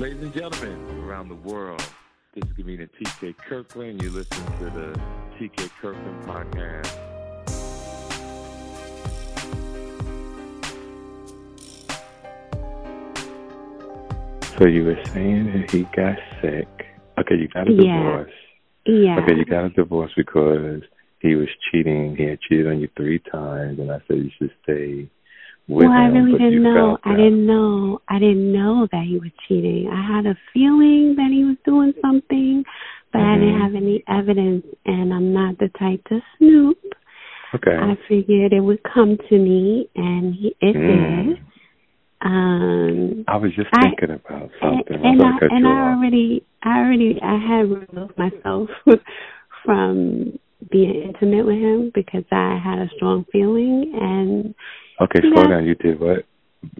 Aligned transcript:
Ladies 0.00 0.22
and 0.22 0.32
gentlemen 0.32 0.78
around 1.04 1.28
the 1.28 1.34
world, 1.34 1.82
this 2.34 2.42
is 2.48 2.56
comedian 2.56 2.88
TK 2.98 3.36
Kirkland. 3.36 4.00
You 4.00 4.08
listen 4.08 4.46
to 4.58 4.64
the 4.70 4.98
TK 5.38 5.68
Kirkland 5.78 6.24
podcast. 6.24 6.96
So 14.58 14.66
you 14.66 14.84
were 14.84 14.96
saying 15.12 15.52
that 15.52 15.70
he 15.70 15.82
got 15.94 16.16
sick. 16.40 16.66
Okay, 17.18 17.36
you 17.36 17.48
got 17.48 17.68
a 17.68 17.72
Yeah. 17.74 17.98
divorce. 17.98 18.32
Yeah. 18.86 19.18
Okay, 19.20 19.36
you 19.36 19.44
got 19.44 19.66
a 19.66 19.68
divorce 19.68 20.12
because 20.16 20.82
he 21.18 21.34
was 21.34 21.48
cheating. 21.70 22.16
He 22.16 22.24
had 22.24 22.40
cheated 22.40 22.66
on 22.68 22.80
you 22.80 22.88
three 22.96 23.18
times, 23.18 23.78
and 23.78 23.92
I 23.92 24.00
said 24.08 24.16
you 24.16 24.30
should 24.38 24.52
stay 24.62 25.10
with 25.70 25.86
well, 25.88 25.96
I 25.96 26.06
really 26.06 26.32
didn't 26.32 26.62
know. 26.62 26.98
I 27.04 27.14
didn't 27.16 27.46
know. 27.46 28.00
I 28.08 28.18
didn't 28.18 28.52
know 28.52 28.88
that 28.90 29.04
he 29.06 29.18
was 29.18 29.30
cheating. 29.46 29.88
I 29.88 30.16
had 30.16 30.26
a 30.26 30.36
feeling 30.52 31.14
that 31.16 31.30
he 31.30 31.44
was 31.44 31.56
doing 31.64 31.92
something, 32.02 32.64
but 33.12 33.20
I 33.22 33.34
didn't 33.38 33.54
Mhm. 33.54 33.60
have 33.62 33.74
any 33.76 34.02
evidence. 34.08 34.66
And 34.84 35.14
I'm 35.14 35.32
not 35.32 35.58
the 35.58 35.68
type 35.78 36.02
to 36.08 36.20
snoop. 36.38 36.78
Okay. 37.54 37.76
I 37.76 37.96
figured 38.08 38.52
it 38.52 38.60
would 38.60 38.82
come 38.82 39.16
to 39.28 39.38
me, 39.38 39.88
and 39.96 40.34
he, 40.34 40.54
it 40.60 40.74
Mm. 40.76 41.26
did. 41.28 41.38
Um, 42.22 43.24
I 43.28 43.36
was 43.36 43.52
just 43.54 43.70
I- 43.72 43.82
thinking 43.82 44.10
about 44.10 44.50
something. 44.60 44.94
and, 44.96 45.20
and 45.20 45.22
I 45.22 45.38
and 45.50 45.66
I 45.66 45.92
already, 45.94 46.42
I 46.62 46.80
already, 46.80 47.18
I 47.22 47.36
had 47.36 47.70
removed 47.70 48.18
myself 48.18 48.68
from 49.64 50.38
being 50.70 51.02
intimate 51.02 51.46
with 51.46 51.56
him 51.56 51.90
because 51.94 52.24
I 52.30 52.58
had 52.62 52.78
a 52.78 52.90
strong 52.96 53.24
feeling, 53.32 53.92
and 54.00 54.54
Okay, 55.00 55.20
slow 55.32 55.48
down. 55.48 55.64
You 55.64 55.74
did 55.76 55.98
what? 55.98 56.24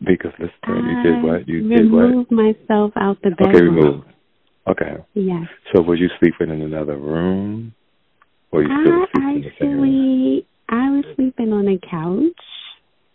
Because 0.04 0.32
listen, 0.38 0.52
to 0.64 0.82
me, 0.82 0.92
you 0.92 1.02
did 1.02 1.22
what? 1.22 1.48
You 1.48 1.68
did 1.68 1.90
what? 1.90 2.02
removed 2.02 2.30
myself 2.30 2.92
out 2.96 3.16
the 3.22 3.30
bedroom. 3.30 3.48
Okay, 3.48 3.62
remove. 3.62 4.04
Okay. 4.68 4.96
Yes. 5.14 5.46
So 5.74 5.82
were 5.82 5.95
you 5.95 6.09
sleeping 6.20 6.54
in 6.54 6.60
another 6.62 6.96
room, 6.96 7.74
or 8.52 8.62
you 8.62 8.68
still 8.68 9.02
I 9.02 9.06
sleeping 9.12 9.34
in 9.37 9.42
the 9.42 9.50
same 9.59 9.70
room? 9.70 9.84
actually, 9.84 10.46
I 10.68 10.90
was 10.90 11.04
sleeping 11.16 11.52
on 11.52 11.68
a 11.68 11.78
couch, 11.78 12.44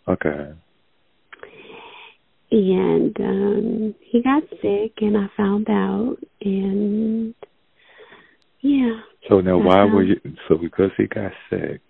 Okay. 0.08 0.52
and 2.50 3.16
um 3.20 3.94
he 4.00 4.22
got 4.22 4.42
sick, 4.60 4.92
and 5.00 5.16
I 5.16 5.26
found 5.36 5.68
out, 5.70 6.16
and 6.42 7.34
yeah, 8.60 9.00
So 9.28 9.40
now, 9.40 9.58
why 9.58 9.82
Uh-huh. 9.82 9.94
were 9.94 10.02
you? 10.02 10.20
So 10.48 10.56
because 10.56 10.90
he 10.96 11.06
got 11.06 11.32
sick, 11.50 11.80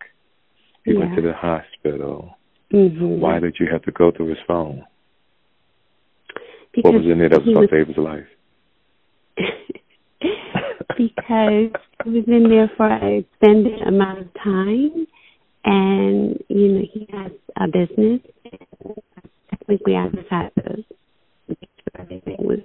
he 0.84 0.94
went 0.94 1.14
to 1.16 1.22
the 1.22 1.32
hospital. 1.34 2.36
hmm 2.70 3.20
Why 3.20 3.38
did 3.40 3.56
you 3.60 3.66
have 3.70 3.82
to 3.82 3.92
go 3.92 4.10
through 4.10 4.28
his 4.28 4.38
phone? 4.46 4.84
because 6.72 6.92
what 6.92 7.02
was 7.02 7.10
in 7.10 7.20
it 7.20 7.30
that 7.30 7.38
was 7.40 7.46
he 7.48 7.54
going 7.54 7.68
to 7.68 7.74
save 7.74 7.86
his 7.88 7.96
life? 7.96 8.26
because 10.96 11.70
he 12.04 12.10
was 12.10 12.24
in 12.26 12.48
there 12.50 12.70
for 12.76 12.86
an 12.88 13.24
extended 13.24 13.80
amount 13.82 14.18
of 14.20 14.34
time, 14.42 15.06
and 15.64 16.38
you 16.48 16.68
know 16.68 16.82
he 16.92 17.06
has 17.12 17.32
a 17.56 17.66
business. 17.66 18.20
And 18.44 18.96
technically, 19.50 19.96
I 19.96 20.08
just 20.08 20.28
had 20.28 20.50
to 20.56 20.84
make 21.48 21.58
sure 21.60 22.00
everything 22.00 22.36
was 22.40 22.60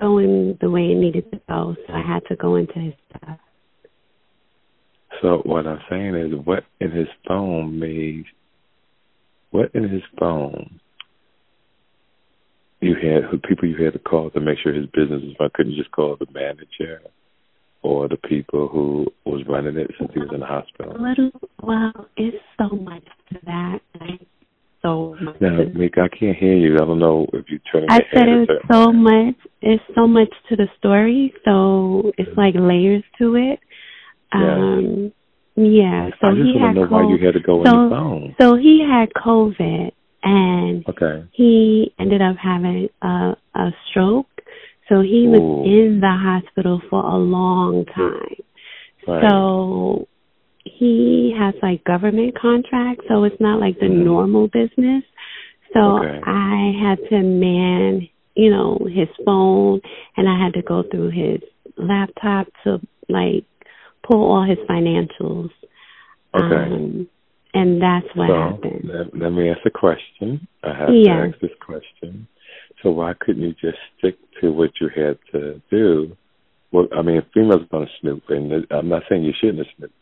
going 0.00 0.58
the 0.60 0.70
way 0.70 0.90
it 0.90 0.96
needed 0.96 1.30
to 1.32 1.40
go, 1.48 1.76
so 1.86 1.92
I 1.92 2.00
had 2.00 2.24
to 2.28 2.36
go 2.36 2.56
into 2.56 2.78
his 2.78 2.94
stuff. 3.08 3.38
So 5.22 5.42
what 5.44 5.66
I'm 5.66 5.80
saying 5.90 6.14
is, 6.14 6.32
what 6.44 6.64
in 6.80 6.90
his 6.90 7.08
phone 7.28 7.78
made? 7.78 8.24
What 9.50 9.70
in 9.74 9.88
his 9.88 10.02
phone? 10.18 10.80
You 12.80 12.94
had 12.94 13.24
who 13.30 13.38
people 13.38 13.68
you 13.68 13.84
had 13.84 13.92
to 13.92 13.98
call 13.98 14.30
to 14.30 14.40
make 14.40 14.58
sure 14.62 14.72
his 14.72 14.86
business 14.86 15.22
was 15.22 15.34
fine. 15.36 15.50
Couldn't 15.54 15.72
you 15.72 15.82
just 15.82 15.92
call 15.92 16.16
the 16.18 16.26
manager 16.32 17.02
or 17.82 18.08
the 18.08 18.16
people 18.16 18.68
who 18.68 19.06
was 19.24 19.42
running 19.46 19.76
it 19.76 19.90
since 19.98 20.10
he 20.14 20.20
was 20.20 20.30
in 20.32 20.40
the 20.40 20.46
A 20.46 20.48
hospital? 20.48 20.96
little, 20.98 21.30
well, 21.62 22.06
it's 22.16 22.42
so 22.58 22.74
much 22.76 23.04
to 23.32 23.38
that. 23.44 23.80
Like, 24.00 24.20
so 24.82 25.16
much. 25.20 25.40
Now, 25.40 25.50
Mick, 25.50 25.98
I 25.98 26.08
can't 26.08 26.36
hear 26.36 26.56
you. 26.56 26.74
I 26.74 26.78
don't 26.78 26.98
know 26.98 27.26
if 27.32 27.46
you're 27.48 27.60
turning 27.70 27.90
I 27.90 28.00
said 28.12 28.28
head 28.28 28.28
it 28.28 28.48
was 28.48 28.62
so 28.72 28.92
much. 28.92 29.34
It's 29.60 29.82
so 29.94 30.06
much 30.06 30.32
to 30.48 30.56
the 30.56 30.68
story, 30.78 31.34
so 31.44 32.12
it's 32.16 32.36
like 32.36 32.54
layers 32.56 33.04
to 33.18 33.36
it. 33.36 33.60
Yeah. 34.32 34.54
Um, 34.54 35.12
yeah. 35.56 36.10
So 36.20 36.28
I 36.28 36.30
just 36.32 36.46
he 36.46 36.54
want 36.54 36.62
had 36.62 36.74
to 36.74 36.80
know 36.80 36.86
why 36.86 37.02
you 37.02 37.24
had 37.24 37.34
to 37.34 37.40
go 37.40 37.64
so, 37.64 37.70
on 37.70 37.90
the 37.90 37.96
phone. 37.96 38.36
So 38.40 38.56
he 38.56 38.86
had 38.88 39.12
COVID, 39.12 39.92
and 40.22 40.88
Okay. 40.88 41.28
he 41.32 41.92
ended 41.98 42.22
up 42.22 42.36
having 42.36 42.88
a 43.02 43.36
a 43.54 43.70
stroke. 43.90 44.26
So 44.88 45.02
he 45.02 45.28
was 45.28 45.66
in 45.66 46.00
the 46.00 46.10
hospital 46.10 46.80
for 46.90 47.04
a 47.04 47.16
long 47.16 47.84
time. 47.94 48.36
Right. 49.06 49.22
So 49.22 50.08
he 50.76 51.34
has 51.38 51.54
like 51.62 51.84
government 51.84 52.38
contracts, 52.38 53.04
so 53.08 53.24
it's 53.24 53.40
not 53.40 53.60
like 53.60 53.78
the 53.78 53.86
Mhm. 53.86 54.04
normal 54.04 54.48
business. 54.48 55.04
So 55.72 55.98
Okay. 55.98 56.20
I 56.24 56.72
had 56.78 56.98
to 57.08 57.22
man, 57.22 58.08
you 58.34 58.50
know, 58.50 58.78
his 58.90 59.08
phone 59.24 59.80
and 60.16 60.28
I 60.28 60.36
had 60.38 60.54
to 60.54 60.62
go 60.62 60.82
through 60.82 61.10
his 61.10 61.40
laptop 61.76 62.48
to 62.64 62.80
like 63.08 63.44
pull 64.02 64.30
all 64.32 64.42
his 64.42 64.58
financials. 64.68 65.50
Okay. 66.34 66.72
Um 66.72 67.08
and 67.52 67.82
that's 67.82 68.06
what 68.14 68.28
so 68.28 68.34
happened. 68.34 68.84
Let, 68.84 69.16
let 69.16 69.32
me 69.32 69.50
ask 69.50 69.60
a 69.66 69.70
question. 69.70 70.46
I 70.62 70.72
have 70.72 70.94
Yeah. 70.94 71.16
to 71.16 71.28
ask 71.28 71.38
this 71.40 71.54
question. 71.60 72.26
So 72.82 72.90
why 72.92 73.12
couldn't 73.14 73.42
you 73.42 73.54
just 73.60 73.78
stick 73.98 74.16
to 74.40 74.52
what 74.52 74.80
you 74.80 74.88
had 74.88 75.18
to 75.32 75.60
do? 75.70 76.16
Well, 76.72 76.86
I 76.96 77.02
mean, 77.02 77.20
females 77.34 77.62
are 77.62 77.66
going 77.66 77.86
to 77.86 77.92
snoop, 78.00 78.22
and 78.30 78.66
I'm 78.70 78.88
not 78.88 79.02
saying 79.08 79.24
you 79.24 79.32
shouldn't 79.32 79.58
have 79.58 79.66
snooped. 79.76 79.94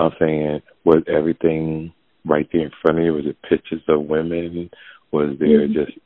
I'm 0.00 0.12
saying 0.18 0.62
was 0.84 1.02
everything 1.06 1.92
right 2.24 2.48
there 2.52 2.62
in 2.62 2.70
front 2.82 2.98
of 2.98 3.04
you? 3.04 3.12
Was 3.14 3.26
it 3.26 3.36
pictures 3.48 3.82
of 3.88 4.02
women? 4.04 4.70
Was 5.12 5.36
there 5.38 5.66
Mhm. 5.68 5.72
just 5.72 5.98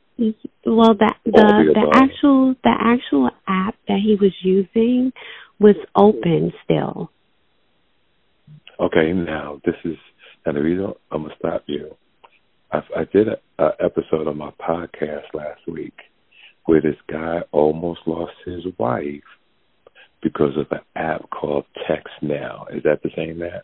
Well, 0.65 0.93
the 0.95 1.13
the 1.25 1.31
the 1.31 1.73
the 1.73 1.89
actual 1.93 2.55
the 2.63 2.75
actual 2.79 3.29
app 3.47 3.75
that 3.87 3.99
he 3.99 4.15
was 4.15 4.33
using 4.43 5.11
was 5.59 5.75
open 5.95 6.53
still. 6.63 7.11
okay? 8.79 9.11
Now 9.13 9.61
this 9.65 9.75
is 9.83 9.97
now 10.45 10.53
the 10.53 10.61
reason 10.61 10.93
I'm 11.11 11.23
gonna 11.23 11.35
stop 11.37 11.63
you. 11.67 11.95
I, 12.71 12.81
I 12.95 13.03
did 13.05 13.27
a, 13.27 13.37
a 13.59 13.71
episode 13.79 14.27
on 14.27 14.37
my 14.37 14.51
podcast 14.59 15.33
last 15.33 15.61
week 15.67 15.93
where 16.65 16.81
this 16.81 16.97
guy 17.07 17.41
almost 17.51 18.01
lost 18.07 18.33
his 18.45 18.65
wife 18.77 19.23
because 20.21 20.57
of 20.57 20.65
an 20.71 20.81
app 20.95 21.29
called 21.29 21.65
Text 21.87 22.13
Now. 22.21 22.65
Is 22.71 22.83
that 22.83 23.03
the 23.03 23.11
same 23.15 23.41
app? 23.43 23.63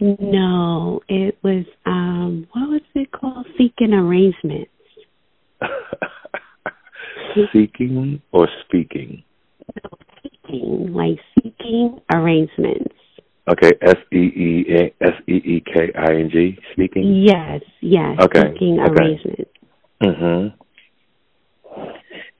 No, 0.00 1.00
it 1.08 1.36
was 1.42 1.64
um 1.84 2.46
what 2.52 2.68
was 2.68 2.80
it 2.94 3.10
called? 3.10 3.46
Seeking 3.56 3.92
arrangements. 3.92 4.70
Seeking 7.52 8.22
or 8.32 8.48
speaking? 8.64 9.24
Seeking, 10.22 10.92
like 10.94 11.18
seeking 11.42 12.00
arrangements. 12.12 12.94
Okay, 13.50 13.72
S 13.82 13.96
E 14.12 14.16
E 14.16 14.92
S 15.00 15.14
E 15.26 15.32
E 15.32 15.62
K 15.66 15.90
I 15.98 16.14
N 16.14 16.30
G. 16.30 16.58
Speaking. 16.72 17.22
Yes, 17.26 17.62
yes. 17.80 18.18
Okay, 18.20 18.52
Seeking 18.52 18.78
okay. 18.80 18.92
arrangements. 18.92 19.50
Mhm. 20.02 20.54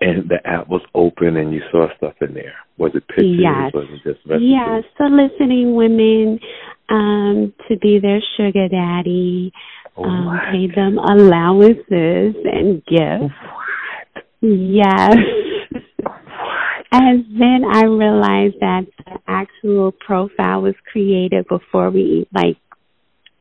And 0.01 0.29
the 0.29 0.39
app 0.47 0.69
was 0.69 0.83
open, 0.95 1.37
and 1.37 1.53
you 1.53 1.61
saw 1.73 1.89
stuff 1.97 2.15
in 2.21 2.33
there. 2.33 2.55
Was 2.77 2.93
it 2.95 3.07
pictures? 3.09 3.41
Yes. 3.41 3.73
Was 3.75 3.89
it 3.91 4.03
just 4.05 4.25
messages? 4.27 4.49
Yeah, 4.49 4.81
soliciting 4.97 5.75
women 5.75 6.39
um 6.89 7.53
to 7.69 7.77
be 7.77 7.99
their 7.99 8.21
sugar 8.37 8.69
daddy, 8.69 9.53
um, 9.97 10.39
pay 10.53 10.69
them 10.75 10.99
allowances 10.99 12.37
and 12.45 12.83
gifts. 12.87 13.35
What? 14.15 14.25
Yes. 14.41 15.17
And 16.91 17.25
then 17.39 17.65
I 17.71 17.85
realized 17.85 18.61
that 18.61 18.87
the 19.05 19.19
actual 19.27 19.93
profile 19.93 20.63
was 20.63 20.75
created 20.91 21.47
before 21.49 21.91
we, 21.91 22.27
like, 22.33 22.57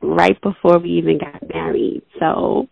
right 0.02 0.40
before 0.42 0.80
we 0.80 0.90
even 0.90 1.18
got 1.20 1.48
married. 1.54 2.02
So, 2.20 2.68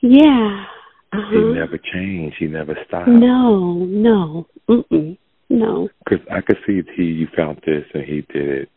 yeah. 0.00 0.64
He 1.12 1.18
Uh-huh. 1.18 1.54
never 1.54 1.78
changed. 1.78 2.36
He 2.38 2.46
never 2.46 2.76
stopped. 2.86 3.08
No, 3.08 3.74
no, 3.74 4.46
mm-mm, 4.68 5.16
no. 5.48 5.88
Because 6.04 6.26
I 6.30 6.40
could 6.40 6.58
see 6.66 6.82
he 6.96 7.04
you 7.04 7.28
found 7.36 7.60
this 7.64 7.84
and 7.94 8.04
he 8.04 8.22
did 8.32 8.48
it 8.48 8.68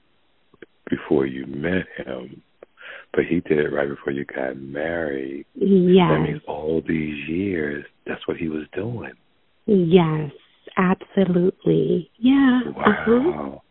before 0.89 1.25
you 1.25 1.45
met 1.47 1.87
him, 1.97 2.41
but 3.13 3.25
he 3.25 3.39
did 3.41 3.59
it 3.59 3.73
right 3.73 3.89
before 3.89 4.13
you 4.13 4.25
got 4.25 4.57
married. 4.57 5.45
That 5.55 5.65
Yes, 5.65 6.21
means 6.21 6.41
all 6.47 6.81
these 6.81 7.27
years, 7.27 7.85
that's 8.05 8.27
what 8.27 8.37
he 8.37 8.47
was 8.47 8.65
doing. 8.73 9.13
yes, 9.65 10.31
absolutely. 10.77 12.11
Yeah. 12.17 12.61
Uh-huh. 12.75 13.19
Wow. 13.25 13.63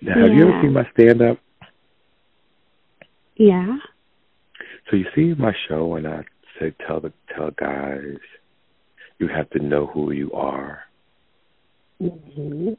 Now, 0.00 0.20
have 0.22 0.34
you 0.34 0.48
ever 0.48 0.60
seen 0.62 0.72
my 0.72 0.88
stand 0.92 1.22
up? 1.22 1.38
Yeah. 3.36 3.78
So 4.88 4.96
you 4.96 5.06
have 9.28 9.48
to 9.50 9.62
know 9.62 9.86
who 9.86 10.10
you 10.10 10.32
are. 10.32 10.80
Mm-hmm. 12.02 12.70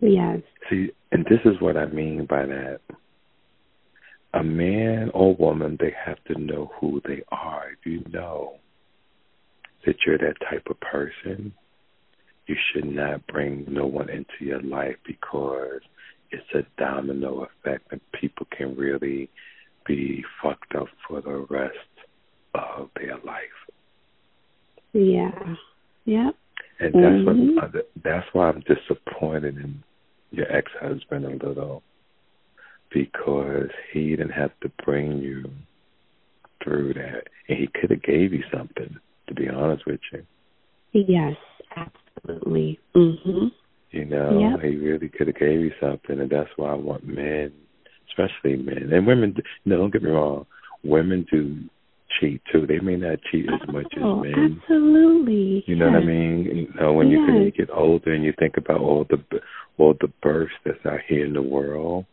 Yes. 0.00 0.40
See, 0.68 0.90
and 1.12 1.24
this 1.24 1.40
is 1.44 1.60
what 1.60 1.76
I 1.76 1.86
mean 1.86 2.26
by 2.26 2.46
that. 2.46 2.80
A 4.34 4.42
man 4.42 5.10
or 5.14 5.34
woman, 5.36 5.78
they 5.80 5.94
have 6.04 6.22
to 6.24 6.38
know 6.38 6.70
who 6.78 7.00
they 7.06 7.22
are. 7.30 7.70
If 7.72 7.86
you 7.86 8.04
know 8.12 8.56
that 9.86 9.96
you're 10.04 10.18
that 10.18 10.34
type 10.50 10.66
of 10.68 10.78
person, 10.80 11.52
you 12.46 12.56
should 12.72 12.84
not 12.84 13.26
bring 13.26 13.64
no 13.68 13.86
one 13.86 14.10
into 14.10 14.44
your 14.44 14.60
life 14.62 14.96
because 15.06 15.80
it's 16.30 16.46
a 16.54 16.66
domino 16.80 17.44
effect 17.44 17.90
and 17.92 18.00
people 18.20 18.46
can 18.56 18.76
really 18.76 19.30
be 19.86 20.24
fucked 20.42 20.74
up 20.74 20.88
for 21.08 21.20
the 21.20 21.46
rest 21.48 21.74
of 22.56 22.90
their 22.96 23.16
life. 23.24 23.42
Yeah. 24.92 25.30
Yep. 26.04 26.34
And 26.78 26.94
that's 26.94 27.36
mm-hmm. 27.36 27.54
what 27.56 27.72
that's 28.04 28.26
why 28.32 28.48
I'm 28.48 28.60
disappointed 28.60 29.56
in 29.56 29.82
your 30.30 30.50
ex 30.54 30.70
husband 30.80 31.24
a 31.24 31.46
little 31.46 31.82
because 32.92 33.70
he 33.92 34.10
didn't 34.10 34.30
have 34.30 34.52
to 34.62 34.70
bring 34.84 35.18
you 35.18 35.50
through 36.62 36.94
that 36.94 37.24
and 37.48 37.58
he 37.58 37.68
could 37.68 37.90
have 37.90 38.02
gave 38.02 38.32
you 38.32 38.42
something 38.52 38.96
to 39.28 39.34
be 39.34 39.48
honest 39.48 39.84
with 39.86 40.00
you 40.12 40.24
yes 40.92 41.36
absolutely 41.76 42.78
mhm 42.94 43.50
you 43.90 44.04
know 44.04 44.38
yep. 44.38 44.60
he 44.62 44.76
really 44.76 45.08
could 45.08 45.26
have 45.26 45.38
gave 45.38 45.60
you 45.60 45.72
something 45.80 46.20
and 46.20 46.30
that's 46.30 46.50
why 46.56 46.70
i 46.70 46.74
want 46.74 47.06
men 47.06 47.52
especially 48.08 48.56
men 48.56 48.90
and 48.92 49.06
women 49.06 49.34
you 49.36 49.70
know 49.70 49.76
don't 49.78 49.92
get 49.92 50.02
me 50.02 50.10
wrong 50.10 50.46
women 50.82 51.26
do 51.30 51.56
cheat 52.20 52.40
too. 52.52 52.66
They 52.66 52.78
may 52.78 52.96
not 52.96 53.18
cheat 53.30 53.46
as 53.46 53.66
much 53.72 53.92
oh, 54.00 54.22
as 54.22 54.30
men. 54.30 54.60
Absolutely. 54.62 55.64
You 55.66 55.76
know 55.76 55.86
yes. 55.86 55.94
what 55.94 56.02
I 56.02 56.06
mean? 56.06 56.44
You 56.44 56.80
know, 56.80 56.92
when 56.92 57.10
yes. 57.10 57.20
you, 57.28 57.42
you 57.44 57.50
get 57.52 57.70
older 57.70 58.12
and 58.12 58.24
you 58.24 58.32
think 58.38 58.56
about 58.56 58.80
all 58.80 59.06
the 59.08 59.22
all 59.78 59.94
the 60.00 60.08
births 60.22 60.52
that's 60.64 60.84
out 60.86 61.00
here 61.06 61.26
in 61.26 61.34
the 61.34 61.42
world, 61.42 62.06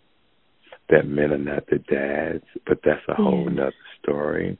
that 0.89 1.07
men 1.07 1.31
are 1.31 1.37
not 1.37 1.65
the 1.67 1.77
dads, 1.77 2.43
but 2.67 2.79
that's 2.83 3.01
a 3.07 3.15
whole 3.15 3.45
yes. 3.47 3.55
nother 3.55 3.73
story. 4.01 4.57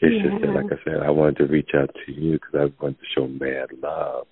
It's 0.00 0.14
yeah. 0.14 0.30
just 0.30 0.42
that, 0.42 0.54
like 0.54 0.66
I 0.66 0.84
said, 0.84 1.02
I 1.04 1.10
wanted 1.10 1.38
to 1.38 1.46
reach 1.46 1.70
out 1.74 1.90
to 2.06 2.12
you 2.12 2.32
because 2.32 2.54
I 2.54 2.82
wanted 2.82 2.98
to 2.98 3.06
show 3.14 3.26
mad 3.26 3.70
love. 3.82 4.26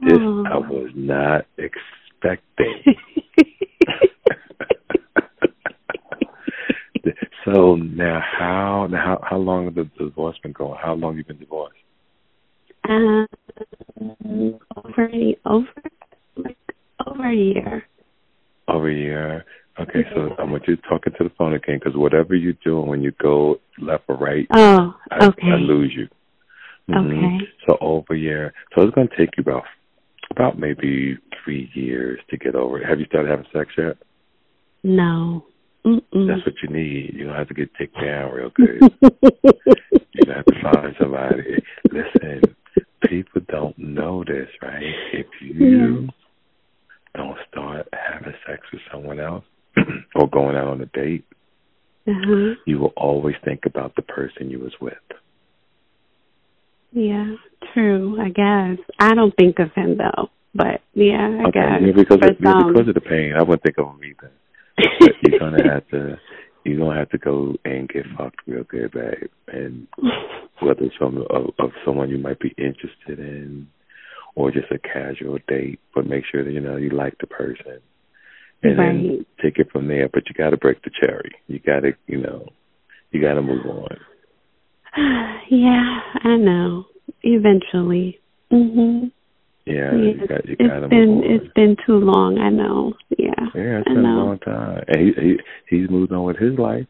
This 0.00 0.18
oh. 0.20 0.44
I 0.50 0.58
was 0.58 0.90
not 0.94 1.46
expecting. 1.56 2.96
So 7.44 7.74
now, 7.76 8.20
how 8.22 8.86
now 8.90 9.04
how 9.04 9.20
how 9.28 9.36
long 9.36 9.66
has 9.66 9.74
the 9.74 9.90
divorce 9.98 10.36
been 10.42 10.52
going? 10.52 10.78
How 10.82 10.94
long 10.94 11.12
have 11.12 11.18
you 11.18 11.24
been 11.24 11.38
divorced? 11.38 11.76
Um, 12.88 13.26
over 14.76 15.08
a, 15.12 15.36
over 15.44 15.66
like 16.36 16.56
over 17.06 17.28
a 17.28 17.34
year. 17.34 17.84
Over 18.68 18.90
a 18.90 18.94
year. 18.94 19.44
Okay, 19.78 20.04
so 20.14 20.30
I 20.38 20.44
want 20.44 20.68
you 20.68 20.76
talking 20.88 21.12
to 21.18 21.24
the 21.24 21.32
phone 21.36 21.54
again 21.54 21.80
because 21.82 21.96
whatever 21.96 22.34
you're 22.34 22.54
doing 22.64 22.86
when 22.86 23.02
you 23.02 23.12
go 23.20 23.60
left 23.78 24.04
or 24.08 24.16
right, 24.16 24.46
oh, 24.54 24.94
okay, 25.20 25.48
I, 25.50 25.54
I 25.54 25.56
lose 25.56 25.92
you. 25.94 26.08
Mm-hmm. 26.88 27.24
Okay. 27.24 27.44
So 27.66 27.76
over 27.80 28.14
a 28.14 28.18
year. 28.18 28.54
So 28.74 28.82
it's 28.82 28.94
going 28.94 29.08
to 29.08 29.16
take 29.16 29.36
you 29.36 29.42
about 29.42 29.64
about 30.30 30.58
maybe 30.58 31.18
three 31.42 31.70
years 31.74 32.20
to 32.30 32.36
get 32.36 32.54
over 32.54 32.80
it. 32.80 32.88
Have 32.88 33.00
you 33.00 33.06
started 33.06 33.30
having 33.30 33.46
sex 33.52 33.70
yet? 33.76 33.96
No. 34.82 35.44
Mm-mm. 35.86 36.26
That's 36.28 36.44
what 36.46 36.54
you 36.62 36.68
need. 36.70 37.14
You 37.14 37.26
don't 37.26 37.36
have 37.36 37.48
to 37.48 37.54
get 37.54 37.74
ticked 37.74 38.00
down 38.00 38.32
real 38.32 38.50
good. 38.50 38.80
you 39.02 40.32
have 40.32 40.44
to 40.46 40.62
find 40.62 40.94
somebody. 40.98 41.62
Listen, 41.90 42.42
people 43.06 43.42
don't 43.48 43.76
know 43.78 44.24
this, 44.24 44.48
right? 44.62 44.82
If 45.12 45.26
you 45.42 45.54
yeah. 45.54 46.06
don't 47.14 47.38
start 47.50 47.88
having 47.92 48.32
sex 48.46 48.62
with 48.72 48.80
someone 48.90 49.20
else 49.20 49.44
or 50.14 50.28
going 50.28 50.56
out 50.56 50.68
on 50.68 50.80
a 50.80 50.86
date, 50.86 51.26
uh-huh. 52.08 52.54
you 52.66 52.78
will 52.78 52.92
always 52.96 53.36
think 53.44 53.66
about 53.66 53.94
the 53.96 54.02
person 54.02 54.50
you 54.50 54.60
was 54.60 54.72
with. 54.80 54.94
Yeah, 56.92 57.34
true. 57.74 58.20
I 58.20 58.28
guess 58.28 58.78
I 59.00 59.14
don't 59.14 59.34
think 59.36 59.58
of 59.58 59.72
him 59.74 59.98
though, 59.98 60.30
but 60.54 60.80
yeah, 60.94 61.40
I 61.40 61.48
okay, 61.48 61.50
guess 61.50 61.80
yeah, 61.82 61.92
because 61.94 62.18
of, 62.22 62.36
yeah, 62.40 62.62
because 62.68 62.88
of 62.88 62.94
the 62.94 63.00
pain, 63.00 63.34
I 63.36 63.42
wouldn't 63.42 63.62
think 63.62 63.78
of 63.78 63.86
him 63.86 64.00
either. 64.04 64.30
But 64.76 65.12
you're 65.22 65.38
gonna 65.38 65.72
have 65.72 65.88
to 65.90 66.18
you're 66.64 66.78
gonna 66.78 66.98
have 66.98 67.10
to 67.10 67.18
go 67.18 67.54
and 67.64 67.88
get 67.88 68.04
fucked 68.16 68.40
real 68.46 68.64
good, 68.64 68.92
babe. 68.92 69.30
And 69.48 69.86
whether 70.60 70.82
it's 70.84 70.96
from 70.96 71.18
of, 71.30 71.50
of 71.58 71.70
someone 71.84 72.10
you 72.10 72.18
might 72.18 72.40
be 72.40 72.54
interested 72.58 73.18
in 73.18 73.68
or 74.34 74.50
just 74.50 74.72
a 74.72 74.78
casual 74.78 75.38
date, 75.46 75.78
but 75.94 76.06
make 76.06 76.24
sure 76.30 76.44
that 76.44 76.50
you 76.50 76.60
know 76.60 76.76
you 76.76 76.90
like 76.90 77.16
the 77.20 77.26
person. 77.26 77.80
And 78.62 78.78
right. 78.78 78.92
then 78.92 79.26
take 79.42 79.58
it 79.58 79.70
from 79.70 79.88
there. 79.88 80.08
But 80.08 80.24
you 80.28 80.34
gotta 80.34 80.56
break 80.56 80.82
the 80.82 80.90
cherry. 81.02 81.32
You 81.46 81.60
gotta 81.60 81.92
you 82.06 82.20
know, 82.20 82.48
you 83.10 83.20
gotta 83.20 83.42
move 83.42 83.66
on. 83.66 83.96
yeah, 85.50 86.00
I 86.22 86.36
know. 86.36 86.86
Eventually. 87.22 88.20
Mhm. 88.50 89.10
Yeah, 89.66 89.94
yeah, 89.94 89.96
you 89.96 90.26
got 90.28 90.46
you 90.46 90.56
got 90.56 90.82
it's 90.82 90.90
been 90.90 91.22
it's 91.24 91.52
been 91.54 91.76
too 91.86 91.96
long. 91.96 92.38
I 92.38 92.50
know. 92.50 92.92
Yeah, 93.16 93.32
yeah, 93.54 93.78
it's 93.78 93.88
I 93.88 93.94
been 93.94 94.02
know. 94.02 94.08
a 94.08 94.24
long 94.24 94.38
time, 94.40 94.84
and 94.88 95.00
he 95.00 95.12
he 95.20 95.36
he's 95.68 95.90
moved 95.90 96.12
on 96.12 96.24
with 96.24 96.36
his 96.36 96.58
life. 96.58 96.86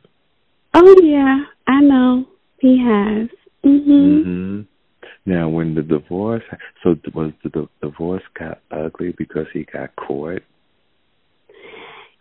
Oh 0.75 0.97
yeah, 1.03 1.45
I 1.69 1.81
know 1.81 2.27
he 2.59 2.79
has. 2.79 3.29
Mhm. 3.65 4.25
Mhm. 4.25 4.67
Now, 5.27 5.49
when 5.49 5.75
the 5.75 5.83
divorce, 5.83 6.43
so 6.83 6.97
was 7.15 7.33
the 7.45 7.69
divorce 7.81 8.23
got 8.39 8.61
ugly 8.71 9.15
because 9.17 9.47
he 9.53 9.65
got 9.73 9.95
caught? 9.97 10.43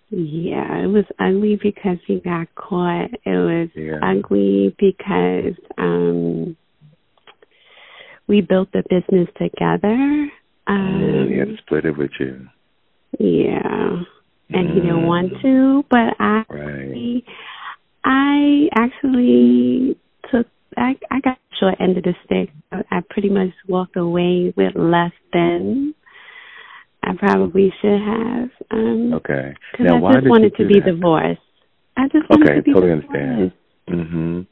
Yeah, 0.09 0.83
it 0.83 0.87
was 0.87 1.05
ugly 1.19 1.59
because 1.61 1.97
he 2.05 2.19
got 2.19 2.53
caught. 2.53 3.09
It 3.25 3.25
was 3.25 3.69
yeah. 3.75 3.99
ugly 4.03 4.75
because 4.77 5.57
um 5.79 6.55
we 8.27 8.41
built 8.41 8.71
the 8.71 8.83
business 8.89 9.27
together. 9.35 10.31
Um, 10.67 11.01
mm, 11.01 11.31
he 11.31 11.37
had 11.37 11.49
to 11.49 11.57
split 11.57 11.85
it 11.85 11.97
with 11.97 12.11
you. 12.19 12.47
Yeah, 13.19 14.03
and 14.49 14.69
mm. 14.69 14.73
he 14.73 14.79
didn't 14.79 15.05
want 15.05 15.33
to, 15.41 15.83
but 15.89 16.15
I, 16.19 16.43
right. 16.49 17.23
I 18.03 18.69
actually 18.75 19.97
took. 20.31 20.47
I 20.77 20.95
I 21.11 21.19
got 21.19 21.37
short 21.59 21.75
end 21.79 21.97
of 21.97 22.03
the 22.03 22.13
stick. 22.25 22.49
I, 22.71 23.01
pretty 23.09 23.29
much 23.29 23.49
walked 23.67 23.97
away 23.97 24.53
with 24.55 24.73
less 24.75 25.11
than 25.31 25.93
I 27.03 27.13
probably 27.15 27.71
should 27.81 28.01
have. 28.01 28.49
Um, 28.71 29.13
okay. 29.15 29.53
Because 29.71 29.85
now, 29.85 29.97
I 29.97 29.99
why 29.99 30.13
just 30.13 30.23
did 30.23 30.29
wanted 30.29 30.53
you 30.57 30.65
to 30.65 30.73
be 30.73 30.79
that? 30.79 30.91
divorced. 30.91 31.41
I 31.97 32.07
just 32.07 32.29
wanted 32.29 32.49
okay, 32.49 32.55
to 32.55 32.61
be 32.63 32.73
totally 32.73 33.01
divorced. 33.01 33.15
understand. 33.15 33.51
Mhm. 33.89 34.47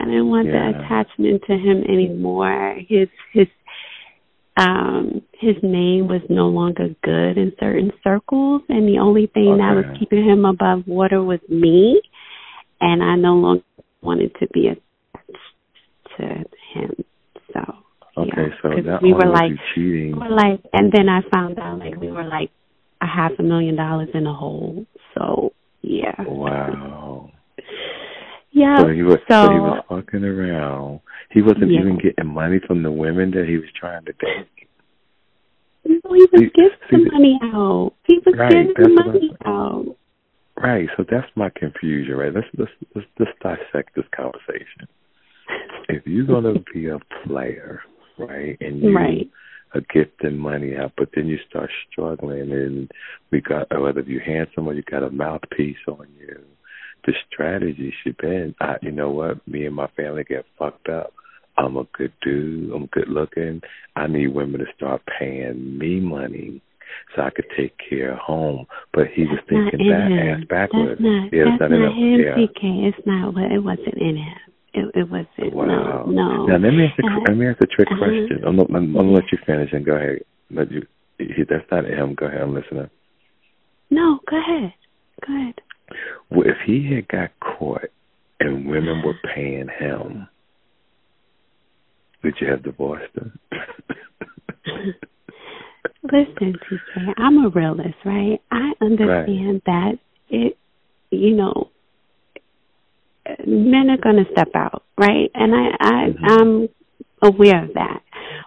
I 0.00 0.04
didn't 0.04 0.28
want 0.28 0.48
yeah. 0.48 0.72
the 0.72 0.78
attachment 0.78 1.42
to 1.46 1.56
him 1.56 1.84
anymore. 1.88 2.76
His 2.88 3.08
his 3.32 3.46
um 4.56 5.22
his 5.32 5.56
name 5.62 6.06
was 6.06 6.22
no 6.28 6.46
longer 6.46 6.88
good 7.02 7.36
in 7.36 7.52
certain 7.58 7.92
circles 8.02 8.62
and 8.68 8.88
the 8.88 8.98
only 8.98 9.26
thing 9.34 9.48
okay. 9.54 9.60
that 9.60 9.74
was 9.74 9.98
keeping 9.98 10.24
him 10.24 10.44
above 10.44 10.86
water 10.86 11.22
was 11.22 11.40
me 11.48 12.00
and 12.80 13.02
I 13.02 13.16
no 13.16 13.34
longer 13.34 13.64
wanted 14.00 14.34
to 14.40 14.46
be 14.52 14.68
attached 14.68 15.38
to 16.18 16.44
him. 16.72 17.04
So 17.52 17.60
Okay, 18.16 18.30
yeah, 18.36 18.46
so 18.62 18.68
not 18.68 19.02
we 19.02 19.12
were 19.12 19.26
like 19.26 19.52
cheating. 19.74 20.12
we 20.12 20.18
were 20.18 20.30
like 20.30 20.60
and 20.72 20.92
then 20.92 21.08
I 21.08 21.20
found 21.32 21.58
out 21.58 21.78
like 21.80 21.96
we 21.96 22.12
were 22.12 22.24
like 22.24 22.50
a 23.00 23.06
half 23.06 23.32
a 23.38 23.42
million 23.42 23.74
dollars 23.74 24.08
in 24.14 24.26
a 24.26 24.34
hole. 24.34 24.86
So 25.14 25.52
yeah. 25.82 26.14
Wow. 26.26 27.30
Yeah. 28.52 28.78
So 28.78 28.88
he 28.88 29.02
was 29.02 29.18
so, 29.28 29.46
so 29.46 29.52
he 29.52 29.58
was 29.58 29.84
fucking 29.88 30.24
around. 30.24 31.00
He 31.34 31.42
wasn't 31.42 31.72
yeah. 31.72 31.80
even 31.80 31.98
getting 31.98 32.32
money 32.32 32.60
from 32.64 32.84
the 32.84 32.92
women 32.92 33.32
that 33.32 33.46
he 33.48 33.56
was 33.56 33.68
trying 33.74 34.04
to 34.04 34.12
date. 34.12 34.46
No, 35.84 36.14
he 36.14 36.20
was 36.20 36.50
giving 36.54 36.70
see, 36.88 37.04
the 37.04 37.10
money 37.12 37.38
out. 37.42 37.92
He 38.06 38.20
was 38.24 38.34
Right, 38.38 38.68
giving 38.76 38.94
the 38.94 39.02
money 39.04 39.30
out. 39.44 39.96
Right. 40.56 40.88
So 40.96 41.04
that's 41.10 41.26
my 41.34 41.50
confusion, 41.50 42.14
right? 42.14 42.32
Let's 42.32 42.46
let's 42.56 42.70
let's, 42.94 43.06
let's 43.18 43.32
dissect 43.42 43.96
this 43.96 44.04
conversation. 44.14 44.86
If 45.88 46.06
you're 46.06 46.24
gonna 46.24 46.54
be 46.72 46.86
a 46.86 47.00
player, 47.26 47.82
right, 48.16 48.56
and 48.60 48.80
you 48.80 48.96
Right. 48.96 49.28
are 49.74 49.82
gifting 49.92 50.38
money 50.38 50.76
out, 50.76 50.92
but 50.96 51.08
then 51.16 51.26
you 51.26 51.38
start 51.50 51.68
struggling, 51.90 52.52
and 52.52 52.88
we 53.32 53.40
got 53.40 53.68
whether 53.78 54.02
you're 54.02 54.22
handsome 54.22 54.68
or 54.68 54.74
you 54.74 54.82
got 54.82 55.02
a 55.02 55.10
mouthpiece 55.10 55.84
on 55.88 56.06
you, 56.16 56.40
the 57.04 57.12
strategy 57.28 57.92
should 58.02 58.16
be, 58.18 58.54
I, 58.60 58.76
you 58.82 58.92
know 58.92 59.10
what, 59.10 59.46
me 59.48 59.66
and 59.66 59.74
my 59.74 59.88
family 59.96 60.22
get 60.22 60.46
fucked 60.56 60.88
up. 60.88 61.12
I'm 61.56 61.76
a 61.76 61.84
good 61.96 62.12
dude. 62.22 62.72
I'm 62.72 62.86
good 62.86 63.08
looking. 63.08 63.60
I 63.96 64.06
need 64.06 64.28
women 64.28 64.60
to 64.60 64.66
start 64.76 65.02
paying 65.18 65.78
me 65.78 66.00
money 66.00 66.60
so 67.14 67.22
I 67.22 67.30
could 67.30 67.46
take 67.56 67.74
care 67.88 68.12
of 68.12 68.18
home. 68.18 68.66
But 68.92 69.06
he 69.14 69.22
was 69.22 69.38
Not 69.50 69.70
thinking 69.70 69.86
in 69.86 70.12
him. 70.12 70.40
ass 70.40 70.46
backwards. 70.48 70.90
That's 70.90 71.00
not, 71.00 71.32
yeah, 71.32 71.44
that's 71.44 71.60
not, 71.60 71.70
not 71.70 71.94
him. 71.94 72.20
Yeah. 72.20 72.34
TK. 72.34 72.88
It's 72.88 73.06
not 73.06 73.34
what 73.34 73.52
it 73.52 73.62
wasn't 73.62 73.98
in 73.98 74.16
him. 74.16 74.38
It, 74.74 74.90
it 74.94 75.10
wasn't. 75.10 75.54
Wow. 75.54 76.06
No, 76.08 76.10
no. 76.10 76.46
Now 76.46 76.58
let 76.58 76.74
me 76.74 76.86
ask 76.86 76.98
a, 76.98 77.06
Uh, 77.06 77.20
let 77.28 77.36
me 77.36 77.46
ask 77.46 77.60
a 77.62 77.66
trick 77.66 77.88
uh-huh. 77.90 77.98
question. 77.98 78.42
I'm, 78.44 78.58
I'm, 78.58 78.74
I'm 78.74 78.92
gonna 78.92 79.12
let 79.12 79.30
you 79.30 79.38
finish 79.46 79.70
and 79.72 79.84
go 79.84 79.94
ahead. 79.94 80.20
Let 80.50 80.70
you. 80.70 80.82
That's 81.18 81.64
not 81.70 81.84
him. 81.84 82.14
Go 82.14 82.26
ahead. 82.26 82.42
I'm 82.42 82.54
listening. 82.54 82.90
No, 83.90 84.18
go 84.28 84.36
ahead. 84.36 84.74
Go 85.24 85.32
ahead. 85.32 85.54
Well, 86.30 86.48
if 86.48 86.56
he 86.66 86.92
had 86.92 87.06
got 87.06 87.30
caught 87.38 87.88
and 88.40 88.66
women 88.66 89.02
were 89.04 89.14
paying 89.34 89.68
him, 89.78 90.26
would 92.24 92.34
you 92.40 92.48
have 92.50 92.62
divorced 92.62 93.14
him? 93.14 93.38
Listen, 96.02 96.54
TK, 96.70 97.14
I'm 97.16 97.44
a 97.44 97.48
realist, 97.48 97.96
right? 98.04 98.40
I 98.50 98.72
understand 98.80 99.62
that 99.66 99.98
it, 100.28 100.58
you 101.10 101.34
know, 101.36 101.70
men 103.46 103.90
are 103.90 103.96
going 103.98 104.24
to 104.24 104.30
step 104.32 104.48
out, 104.54 104.82
right? 104.98 105.30
And 105.34 105.54
I, 105.54 105.76
I, 105.80 106.08
Mhm. 106.10 106.16
I'm 106.24 106.68
aware 107.22 107.64
of 107.64 107.74
that. 107.74 108.02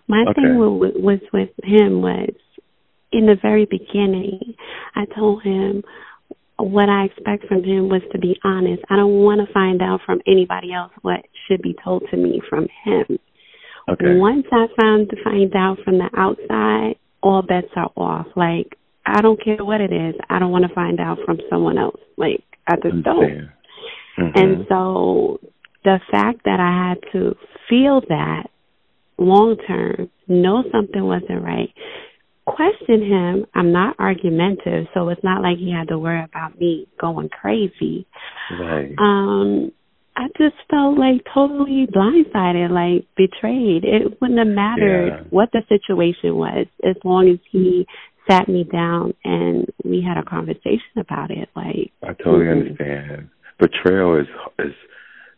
My 0.07 0.23
Okay. 0.23 0.33
thing 0.41 0.57
was, 0.57 0.93
was 0.95 1.19
with 1.33 1.49
him 1.63 2.01
was 2.01 2.29
in 3.11 3.25
the 3.25 3.35
very 3.35 3.65
beginning. 3.65 4.55
I 4.95 5.05
told 5.05 5.43
him 5.43 5.83
what 6.57 6.89
I 6.89 7.05
expect 7.05 7.47
from 7.47 7.63
him 7.63 7.89
was 7.89 8.01
to 8.11 8.19
be 8.19 8.39
honest. 8.43 8.83
I 8.89 8.95
don't 8.95 9.23
want 9.23 9.45
to 9.45 9.53
find 9.53 9.81
out 9.81 10.01
from 10.05 10.21
anybody 10.27 10.73
else 10.73 10.91
what 11.01 11.25
should 11.47 11.61
be 11.61 11.75
told 11.83 12.03
to 12.11 12.17
me 12.17 12.41
from 12.49 12.67
him. 12.83 13.19
Okay. 13.89 14.17
Once 14.17 14.45
I 14.51 14.67
found 14.79 15.09
to 15.09 15.23
find 15.23 15.55
out 15.55 15.77
from 15.83 15.97
the 15.97 16.09
outside, 16.15 16.95
all 17.21 17.41
bets 17.41 17.67
are 17.75 17.91
off. 17.95 18.27
Like 18.35 18.77
I 19.05 19.21
don't 19.21 19.41
care 19.41 19.63
what 19.63 19.81
it 19.81 19.93
is. 19.93 20.15
I 20.29 20.39
don't 20.39 20.51
want 20.51 20.67
to 20.67 20.73
find 20.73 20.99
out 20.99 21.19
from 21.25 21.39
someone 21.49 21.77
else. 21.77 21.99
Like 22.17 22.43
I 22.67 22.75
just 22.75 23.03
don't. 23.03 23.49
Mhm. 24.17 24.31
And 24.35 24.65
so 24.67 25.39
the 25.83 25.99
fact 26.11 26.41
that 26.45 26.59
I 26.59 26.89
had 26.89 26.99
to 27.13 27.35
feel 27.69 28.01
that 28.09 28.49
long 29.17 29.57
term, 29.67 30.09
know 30.27 30.63
something 30.71 31.03
wasn't 31.03 31.41
right, 31.41 31.73
question 32.45 33.01
him. 33.03 33.45
I'm 33.53 33.71
not 33.71 33.95
argumentative, 33.99 34.87
so 34.93 35.09
it's 35.09 35.23
not 35.23 35.41
like 35.41 35.57
he 35.57 35.71
had 35.71 35.87
to 35.89 35.97
worry 35.97 36.23
about 36.23 36.59
me 36.59 36.87
going 36.99 37.29
crazy. 37.29 38.05
right. 38.59 38.93
Um, 38.97 39.71
I 40.17 40.27
just 40.35 40.55
felt 40.69 40.97
like 40.97 41.21
totally 41.31 41.85
blindsided, 41.85 42.71
like 42.71 43.05
betrayed. 43.15 43.85
It 43.85 44.19
wouldn't 44.19 44.39
have 44.39 44.47
mattered 44.47 45.13
Yeah. 45.13 45.23
what 45.29 45.51
the 45.51 45.63
situation 45.69 46.35
was 46.35 46.65
as 46.83 46.95
long 47.03 47.29
as 47.29 47.37
he 47.51 47.85
sat 48.27 48.47
me 48.49 48.63
down 48.63 49.13
and 49.23 49.71
we 49.83 50.01
had 50.01 50.17
a 50.17 50.23
conversation 50.23 50.97
about 50.97 51.29
it. 51.29 51.49
Like 51.55 51.91
I 52.01 52.13
totally 52.13 52.47
Mhm. 52.47 52.61
understand. 52.61 53.29
Betrayal 53.59 54.15
is 54.15 54.27
is 54.57 54.73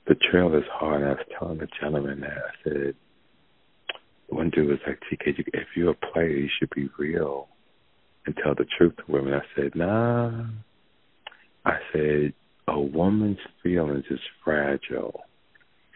betrayal 0.05 0.55
is 0.55 0.65
hard. 0.67 1.03
I 1.03 1.09
was 1.09 1.25
telling 1.37 1.57
the 1.57 1.67
gentleman 1.67 2.21
that 2.21 2.37
I 2.37 2.63
said 2.63 2.95
one 4.29 4.49
dude 4.49 4.69
was 4.69 4.79
like, 4.87 4.99
TK, 5.09 5.43
if 5.53 5.75
you're 5.75 5.91
a 5.91 5.93
player, 5.93 6.29
you 6.29 6.47
should 6.47 6.69
be 6.69 6.87
real 6.97 7.49
and 8.25 8.37
tell 8.37 8.53
the 8.55 8.65
truth 8.77 8.95
to 8.97 9.03
women. 9.11 9.33
I 9.33 9.43
said, 9.55 9.75
Nah. 9.75 10.45
I 11.65 11.79
said, 11.91 12.33
a 12.69 12.79
woman's 12.79 13.39
feelings 13.63 14.05
is 14.09 14.19
fragile. 14.43 15.21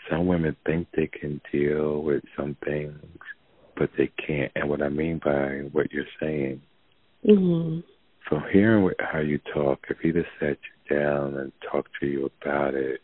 Some 0.10 0.28
women 0.28 0.56
think 0.66 0.88
they 0.96 1.08
can 1.08 1.40
deal 1.52 2.02
with 2.02 2.24
some 2.36 2.58
things, 2.66 3.00
but 3.78 3.90
they 3.98 4.12
can't. 4.26 4.52
And 4.56 4.70
what 4.70 4.82
I 4.82 4.90
mean 4.90 5.22
by 5.24 5.70
what 5.72 5.92
you're 5.92 6.06
saying 6.20 6.62
mhm. 7.26 7.84
from 8.28 8.44
hearing 8.52 8.90
how 9.00 9.20
you 9.20 9.40
talk, 9.54 9.86
if 9.90 10.00
he'd 10.00 10.16
have 10.16 10.26
sat 10.40 10.58
you 10.90 10.98
down 10.98 11.38
and 11.38 11.52
talked 11.72 11.92
to 12.02 12.08
you 12.08 12.30
about 12.42 12.74
it, 12.74 13.02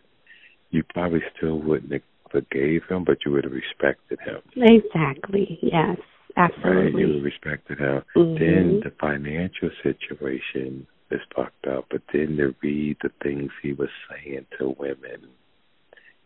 you 0.72 0.84
probably 0.94 1.22
still 1.38 1.60
wouldn't 1.60 1.92
have 1.92 2.02
forgave 2.32 2.84
him, 2.90 3.04
but 3.04 3.18
you 3.26 3.32
would 3.32 3.44
have 3.44 3.54
respected 3.54 4.20
him. 4.20 4.42
Exactly. 4.56 5.60
Yes. 5.62 5.98
Right? 6.40 6.52
You 6.58 6.64
would 6.64 6.76
Absolutely. 6.94 7.16
have 7.16 7.24
respected 7.24 7.80
him. 7.80 8.04
Mhm. 8.16 8.40
Then 8.40 8.80
the 8.80 8.92
financial 8.92 9.70
situation 9.84 10.88
is 11.12 11.22
fucked 11.36 11.68
up, 11.68 11.88
but 11.90 12.02
then 12.14 12.38
to 12.38 12.56
read 12.62 12.98
the 13.02 13.10
things 13.22 13.52
he 13.62 13.74
was 13.74 13.90
saying 14.10 14.46
to 14.58 14.70
women 14.80 15.28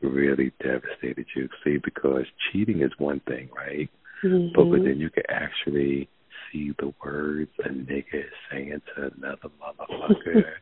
really 0.01 0.51
devastated 0.62 1.25
you. 1.36 1.50
See, 1.63 1.77
because 1.77 2.25
cheating 2.51 2.82
is 2.82 2.91
one 3.00 3.22
thing, 3.22 3.50
right? 3.55 3.89
Mhm. 4.22 4.53
But, 4.53 4.65
but 4.65 4.84
then 4.84 5.00
you 5.00 5.10
can 5.10 5.24
actually 5.29 6.10
see 6.51 6.72
the 6.77 6.93
words 7.03 7.51
a 7.60 7.70
nigga 7.70 8.13
is 8.13 8.34
saying 8.51 8.82
to 8.96 9.12
another 9.17 9.50
motherfucker 9.60 10.53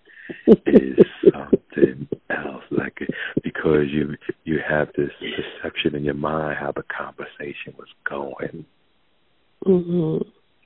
is 0.65 1.05
something 1.34 2.08
else. 2.29 2.63
Like 2.70 3.00
because 3.43 3.89
you 3.89 4.15
you 4.46 4.60
have 4.60 4.93
this 4.93 5.12
perception 5.20 5.96
in 5.96 6.05
your 6.05 6.13
mind 6.13 6.58
how 6.58 6.72
the 6.72 6.84
conversation 6.84 7.74
was 7.77 7.89
going. 8.05 8.65
Mhm. 9.65 10.25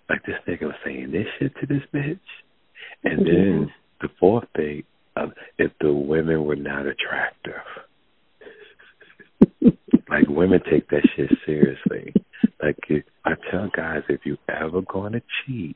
Like 0.09 0.23
this 0.25 0.39
nigga 0.47 0.63
was 0.67 0.75
saying 0.83 1.11
this 1.11 1.27
shit 1.39 1.55
to 1.59 1.65
this 1.65 1.83
bitch, 1.93 2.19
and 3.03 3.25
then 3.25 3.73
the 4.01 4.09
fourth 4.19 4.47
thing, 4.55 4.83
um, 5.15 5.33
if 5.57 5.71
the 5.79 5.91
women 5.93 6.45
were 6.45 6.55
not 6.55 6.85
attractive. 6.85 7.61
like 10.09 10.27
women 10.27 10.61
take 10.69 10.87
that 10.89 11.03
shit 11.15 11.31
seriously. 11.45 12.13
Like 12.61 12.77
if, 12.89 13.03
I 13.25 13.33
tell 13.51 13.69
guys, 13.75 14.03
if 14.09 14.25
you 14.25 14.37
ever 14.49 14.81
going 14.81 15.13
to 15.13 15.21
cheat, 15.45 15.75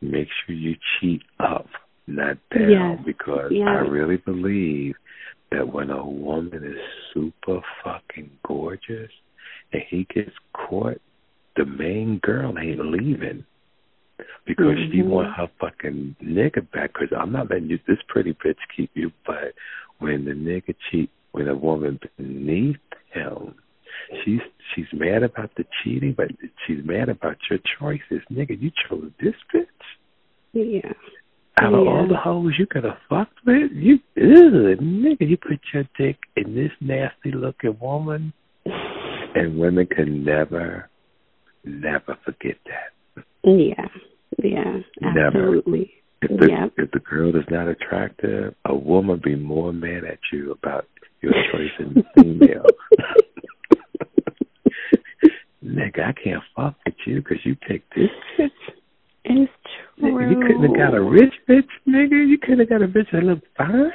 make 0.00 0.28
sure 0.46 0.54
you 0.54 0.76
cheat 1.00 1.22
up, 1.40 1.66
not 2.06 2.36
down, 2.54 2.70
Yes. 2.70 2.98
because 3.04 3.50
Yes. 3.52 3.68
I 3.68 3.80
really 3.80 4.16
believe 4.18 4.94
that 5.50 5.66
when 5.72 5.90
a 5.90 6.04
woman 6.04 6.64
is 6.64 6.78
super 7.12 7.60
fucking 7.84 8.30
gorgeous 8.46 9.10
and 9.72 9.82
he 9.88 10.06
gets 10.14 10.30
caught, 10.54 11.00
the 11.56 11.64
main 11.64 12.18
girl 12.18 12.58
ain't 12.58 12.80
leaving 12.80 13.44
because 14.44 14.78
she 14.90 15.02
Mhm. 15.02 15.06
want 15.06 15.34
her 15.34 15.48
fucking 15.58 16.16
nigga 16.22 16.68
back. 16.72 16.94
Because 16.94 17.12
I'm 17.12 17.32
not 17.32 17.50
letting 17.50 17.70
you 17.70 17.78
this 17.86 18.00
pretty 18.08 18.34
bitch 18.34 18.58
keep 18.74 18.90
you. 18.94 19.12
But 19.26 19.54
when 19.98 20.24
the 20.24 20.32
nigga 20.32 20.74
cheat, 20.90 21.10
when 21.32 21.48
a 21.48 21.54
woman 21.54 22.00
beneath 22.16 22.78
him, 23.10 23.54
she's 24.22 24.40
she's 24.74 24.92
mad 24.92 25.22
about 25.22 25.54
the 25.56 25.64
cheating, 25.82 26.12
but 26.12 26.30
she's 26.66 26.84
mad 26.84 27.08
about 27.08 27.36
your 27.48 27.58
choices, 27.78 28.22
nigga. 28.30 28.60
You 28.60 28.70
chose 28.88 29.10
this 29.20 29.34
bitch. 29.54 29.66
Yeah. 30.52 30.92
Out 31.60 31.74
of 31.74 31.86
all 31.86 32.06
the 32.06 32.16
hoes 32.16 32.58
you 32.58 32.66
could 32.66 32.84
have 32.84 32.98
fucked 33.08 33.38
with, 33.44 33.70
you 33.72 33.94
ugh, 34.16 34.78
nigga, 34.80 35.28
you 35.28 35.36
put 35.36 35.60
your 35.72 35.84
dick 35.98 36.16
in 36.36 36.54
this 36.54 36.72
nasty 36.80 37.30
looking 37.30 37.78
woman, 37.78 38.32
and 38.64 39.58
women 39.58 39.86
can 39.86 40.24
never, 40.24 40.88
never 41.64 42.16
forget 42.24 42.56
that. 42.66 43.24
Yeah. 43.44 43.88
Yeah. 44.42 44.80
Never. 45.00 45.26
Absolutely. 45.26 45.92
If 46.22 46.38
the 46.38 46.48
Yep. 46.48 46.72
if 46.78 46.90
the 46.92 47.00
girl 47.00 47.34
is 47.36 47.44
not 47.50 47.68
attractive, 47.68 48.54
a 48.64 48.74
woman 48.74 49.20
be 49.22 49.34
more 49.34 49.72
mad 49.72 50.04
at 50.04 50.18
you 50.32 50.52
about 50.52 50.86
your 51.20 51.32
choice 51.52 51.72
in 51.78 52.04
female. 52.16 52.66
Nigga, 55.64 56.08
I 56.08 56.12
can't 56.12 56.42
fuck 56.56 56.74
with 56.84 56.94
you 57.06 57.22
because 57.22 57.38
you 57.44 57.54
picked 57.54 57.94
this 57.94 58.10
bitch. 58.38 58.50
It's 59.24 59.52
true. 59.98 60.30
You 60.30 60.36
couldn't 60.40 60.62
have 60.62 60.76
got 60.76 60.94
a 60.94 61.00
rich 61.00 61.32
bitch, 61.48 61.68
nigga. 61.88 62.28
You 62.28 62.36
couldn't 62.38 62.58
have 62.60 62.68
got 62.68 62.82
a 62.82 62.88
bitch 62.88 63.10
that 63.12 63.22
looked 63.22 63.46
fine. 63.56 63.92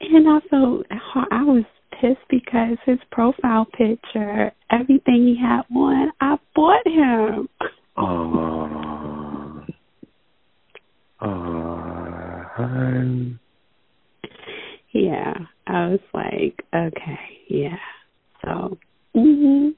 And 0.00 0.28
also, 0.28 0.84
I 1.30 1.42
was 1.42 1.64
pissed 2.00 2.26
because 2.30 2.78
his 2.86 2.98
profile 3.10 3.66
picture, 3.66 4.52
everything 4.70 5.26
he 5.26 5.36
had 5.40 5.62
on, 5.76 6.09
Bought 6.60 6.86
him. 6.86 7.48
Oh, 7.96 9.64
oh, 11.22 12.42
hun. 12.54 13.40
Yeah, 14.92 15.32
I 15.66 15.86
was 15.88 16.00
like, 16.12 16.62
okay, 16.74 17.18
yeah. 17.48 17.76
So, 18.44 18.76
mhm. 19.16 19.74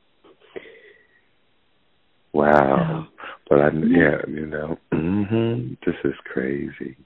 Wow. 2.32 3.06
But 3.48 3.60
I, 3.60 3.68
Yeah. 3.70 3.86
yeah, 3.86 4.16
you 4.26 4.46
know, 4.46 4.76
hmm 4.92 5.74
this 5.86 5.94
is 6.04 6.14
crazy. 6.24 6.96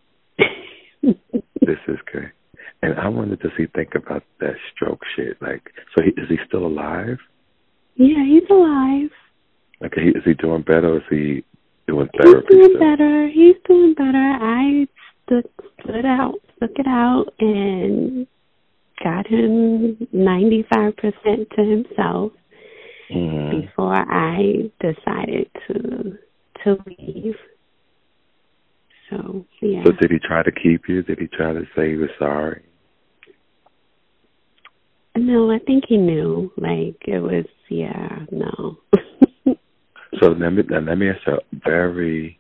This 1.02 1.78
is 1.86 1.98
crazy. 2.06 2.32
And 2.80 2.98
I 2.98 3.08
wanted 3.08 3.42
to 3.42 3.50
see, 3.58 3.66
think 3.74 3.94
about 3.94 4.22
that 4.40 4.54
stroke 4.72 5.02
shit. 5.14 5.36
Like, 5.42 5.70
so 5.94 6.02
he, 6.02 6.12
is 6.18 6.30
he 6.30 6.38
still 6.48 6.64
alive? 6.66 7.18
yeah, 7.96 8.24
he's 8.24 8.48
alive. 8.48 9.10
Okay, 9.84 10.04
he, 10.04 10.08
is 10.08 10.24
he 10.24 10.32
doing 10.32 10.62
better 10.62 10.94
or 10.94 10.96
is 10.96 11.02
he 11.10 11.44
doing 11.86 12.08
He's 12.14 12.22
therapy 12.22 12.46
doing 12.50 12.64
still? 12.70 12.80
better. 12.80 13.28
He's 13.28 13.56
doing 13.68 13.92
better. 13.92 14.36
I 14.40 14.86
stood 15.26 15.44
stood 15.82 16.06
out, 16.06 16.32
stuck 16.56 16.70
it 16.86 16.88
out, 16.88 17.26
and 17.40 18.26
got 19.02 19.26
him 19.26 20.08
ninety 20.12 20.64
five 20.72 20.96
percent 20.96 21.48
to 21.56 21.64
himself 21.64 22.32
hmm 23.10 23.60
before 23.60 23.94
I 23.94 24.70
decided 24.80 25.50
to 25.68 26.18
to 26.64 26.76
leave. 26.86 27.36
So 29.10 29.46
yeah, 29.62 29.84
So 29.84 29.92
did 29.92 30.10
he 30.10 30.18
try 30.18 30.42
to 30.42 30.50
keep 30.50 30.88
you? 30.88 31.02
Did 31.02 31.18
he 31.18 31.28
try 31.28 31.52
to 31.52 31.62
say 31.76 31.90
he 31.90 31.96
was 31.96 32.10
sorry? 32.18 32.62
No, 35.16 35.50
I 35.50 35.58
think 35.58 35.84
he 35.88 35.96
knew. 35.96 36.52
Like 36.56 36.96
it 37.06 37.20
was, 37.20 37.46
yeah, 37.70 38.26
no. 38.30 38.78
so 40.20 40.28
let 40.28 40.50
me 40.50 40.62
let 40.68 40.98
me 40.98 41.08
ask 41.08 41.26
a 41.26 41.38
very, 41.64 42.38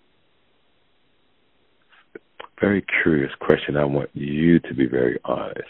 very 2.60 2.84
curious 3.02 3.30
question. 3.40 3.76
I 3.76 3.84
want 3.84 4.10
you 4.14 4.60
to 4.60 4.74
be 4.74 4.86
very 4.86 5.18
honest. 5.24 5.68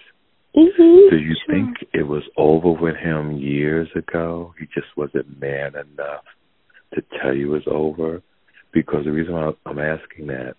Mm-hmm, 0.56 1.10
Do 1.10 1.16
you 1.18 1.36
sure. 1.44 1.54
think 1.54 1.76
it 1.92 2.04
was 2.04 2.22
over 2.36 2.72
with 2.72 2.96
him 2.96 3.36
years 3.36 3.88
ago? 3.94 4.54
He 4.58 4.66
just 4.66 4.86
wasn't 4.96 5.38
man 5.40 5.74
enough 5.74 6.24
to 6.94 7.02
tell 7.20 7.34
you 7.34 7.54
it 7.54 7.64
was 7.66 7.66
over? 7.66 8.22
Because 8.72 9.04
the 9.04 9.12
reason 9.12 9.34
why 9.34 9.52
I'm 9.66 9.78
asking 9.78 10.28
that, 10.28 10.54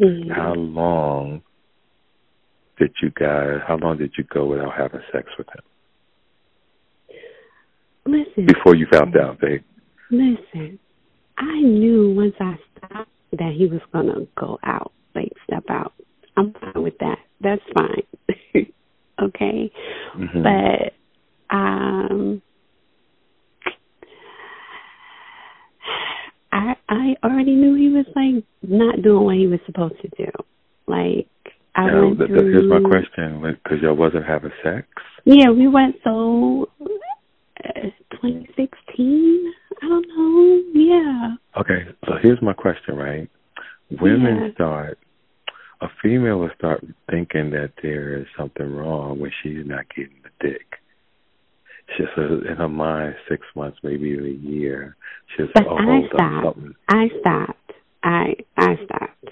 mm-hmm. 0.00 0.30
how 0.30 0.54
long 0.54 1.42
did 2.78 2.92
you 3.02 3.10
guys? 3.10 3.58
How 3.66 3.76
long 3.76 3.98
did 3.98 4.12
you 4.16 4.24
go 4.24 4.46
without 4.46 4.72
having 4.76 5.00
sex 5.12 5.28
with 5.36 5.48
him? 5.48 5.62
Listen. 8.06 8.46
Before 8.46 8.74
you 8.74 8.86
found 8.90 9.16
out, 9.16 9.40
babe. 9.40 9.62
Listen, 10.10 10.78
I 11.36 11.60
knew 11.60 12.12
once 12.14 12.34
I 12.40 12.54
stopped 12.76 13.10
that 13.32 13.52
he 13.56 13.66
was 13.66 13.80
gonna 13.92 14.26
go 14.36 14.58
out, 14.64 14.92
like 15.14 15.32
step 15.44 15.64
out. 15.68 15.92
I'm 16.36 16.54
fine 16.54 16.82
with 16.82 16.98
that. 17.00 17.18
That's 17.40 17.62
fine. 17.74 18.02
okay, 19.22 19.72
mm-hmm. 20.16 20.42
but 20.42 21.54
um, 21.54 22.42
I 26.52 26.74
I 26.88 27.16
already 27.24 27.54
knew 27.54 27.74
he 27.74 27.88
was 27.88 28.06
like 28.14 28.44
not 28.62 29.02
doing 29.02 29.24
what 29.24 29.36
he 29.36 29.46
was 29.46 29.60
supposed 29.66 30.00
to 30.02 30.08
do. 30.16 30.30
Like 30.86 31.28
I 31.74 31.86
now, 31.86 32.06
went 32.06 32.18
th- 32.18 32.30
through. 32.30 32.52
Here's 32.52 32.68
my 32.68 32.80
question: 32.80 33.58
Because 33.62 33.78
y'all 33.82 33.94
wasn't 33.94 34.26
having 34.26 34.52
sex. 34.62 34.86
Yeah, 35.24 35.50
we 35.50 35.68
went 35.68 35.96
so. 36.04 36.68
Uh, 36.80 37.90
2016. 38.22 39.52
I 39.82 39.86
don't 39.86 40.06
know. 40.08 40.62
Yeah. 40.74 41.60
Okay, 41.60 41.88
so 42.06 42.14
here's 42.22 42.40
my 42.42 42.52
question, 42.52 42.96
right? 42.96 43.28
Women 43.98 44.36
Yeah. 44.44 44.52
start, 44.52 44.98
a 45.80 45.88
female 46.02 46.38
will 46.40 46.50
start 46.56 46.84
thinking 47.10 47.50
that 47.50 47.72
there 47.82 48.14
is 48.14 48.26
something 48.36 48.74
wrong 48.74 49.18
when 49.18 49.30
she's 49.42 49.66
not 49.66 49.88
getting 49.94 50.20
the 50.22 50.30
dick. 50.48 50.78
She 51.96 52.04
says 52.14 52.42
in 52.48 52.56
her 52.56 52.68
mind, 52.68 53.16
six 53.28 53.44
months, 53.56 53.78
maybe 53.82 54.10
even 54.10 54.26
a 54.26 54.28
year. 54.28 54.96
She 55.28 55.38
says, 55.38 55.50
But 55.54 55.66
"Oh, 55.66 55.76
I 55.78 56.06
stopped. 56.06 56.44
something." 56.44 56.74
I 56.88 57.08
stopped. 57.20 57.72
I 58.02 58.36
I 58.56 58.76
stopped. 58.84 59.30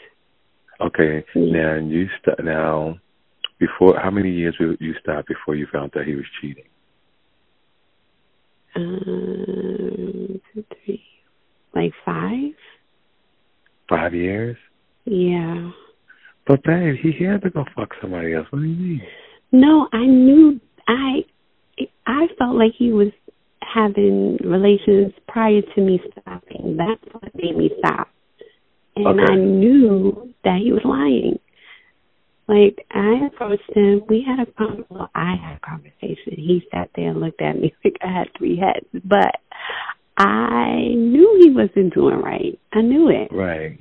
Okay, 0.80 1.24
Yeah. 1.34 1.52
now 1.52 1.74
you 1.74 2.08
st- 2.08 2.44
now 2.44 2.98
before 3.58 3.98
how 3.98 4.10
many 4.10 4.30
years 4.30 4.56
you 4.58 4.94
stopped 4.94 5.28
before 5.28 5.54
you 5.54 5.66
found 5.66 5.96
out 5.96 6.04
he 6.04 6.14
was 6.14 6.26
cheating? 6.40 6.64
Um, 8.74 10.40
two, 10.52 10.64
three, 10.84 11.04
like 11.74 11.92
five. 12.04 12.54
Five 13.88 14.14
years. 14.14 14.56
Yeah. 15.04 15.70
But 16.46 16.62
babe, 16.64 16.96
he 17.02 17.24
had 17.24 17.42
to 17.42 17.50
go 17.50 17.64
fuck 17.76 17.90
somebody 18.00 18.34
else. 18.34 18.46
What 18.50 18.60
do 18.60 18.66
you 18.66 18.76
mean? 18.76 19.02
No, 19.52 19.88
I 19.92 20.04
knew. 20.06 20.60
I 20.86 21.24
I 22.06 22.26
felt 22.38 22.56
like 22.56 22.72
he 22.76 22.92
was 22.92 23.08
having 23.62 24.38
relations 24.42 25.12
prior 25.28 25.60
to 25.74 25.80
me 25.80 26.00
stopping. 26.12 26.76
That's 26.76 27.02
what 27.12 27.34
made 27.34 27.56
me 27.56 27.70
stop. 27.78 28.08
And 28.96 29.20
Okay. 29.20 29.32
I 29.32 29.36
knew 29.36 30.34
that 30.44 30.60
he 30.62 30.72
was 30.72 30.82
lying. 30.84 31.38
Like 32.48 32.86
I 32.90 33.26
approached 33.26 33.70
him, 33.74 34.02
we 34.08 34.22
had 34.26 34.40
a 34.40 34.50
con- 34.52 34.86
well, 34.88 35.10
I 35.14 35.34
had 35.36 35.56
a 35.56 35.60
conversation. 35.60 36.32
He 36.32 36.66
sat 36.72 36.88
there 36.96 37.10
and 37.10 37.20
looked 37.20 37.42
at 37.42 37.60
me 37.60 37.74
like 37.84 37.98
I 38.00 38.10
had 38.10 38.28
three 38.36 38.56
heads, 38.56 38.86
but 39.04 39.36
I 40.18 40.88
knew 40.96 41.40
he 41.44 41.50
wasn't 41.50 41.94
doing 41.94 42.20
right. 42.20 42.58
I 42.72 42.80
knew 42.82 43.08
it. 43.08 43.28
Right. 43.32 43.78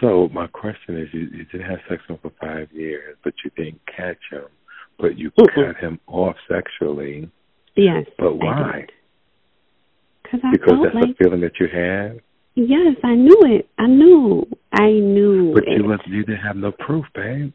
So 0.00 0.28
my 0.32 0.46
question 0.46 0.98
is, 1.00 1.08
you, 1.12 1.20
you 1.32 1.44
did 1.46 1.60
have 1.62 1.78
sex 1.88 2.02
with 2.08 2.22
him 2.22 2.30
for 2.30 2.32
five 2.40 2.70
years, 2.72 3.16
but 3.24 3.34
you 3.44 3.50
didn't 3.56 3.80
catch 3.86 4.18
him, 4.30 4.44
but 4.98 5.18
you 5.18 5.30
Mm-mm. 5.32 5.54
cut 5.54 5.76
him 5.82 5.98
off 6.06 6.36
sexually. 6.48 7.30
Yes. 7.76 8.06
But 8.18 8.36
why? 8.36 8.86
Because 10.22 10.40
I 10.44 10.52
Because 10.52 10.68
felt 10.68 10.82
that's 10.84 10.94
like 10.94 11.16
the 11.18 11.24
feeling 11.24 11.40
that 11.40 11.58
you 11.58 11.66
had. 11.72 12.20
yes, 12.54 12.96
I 13.04 13.14
knew 13.14 13.38
it. 13.42 13.68
I 13.78 13.86
knew. 13.86 14.46
I 14.72 14.90
knew 14.90 15.52
But 15.54 15.64
it. 15.66 15.78
you 15.78 15.84
was 15.84 16.00
you 16.06 16.24
didn't 16.24 16.40
have 16.42 16.56
no 16.56 16.72
proof, 16.72 17.04
babe. 17.14 17.52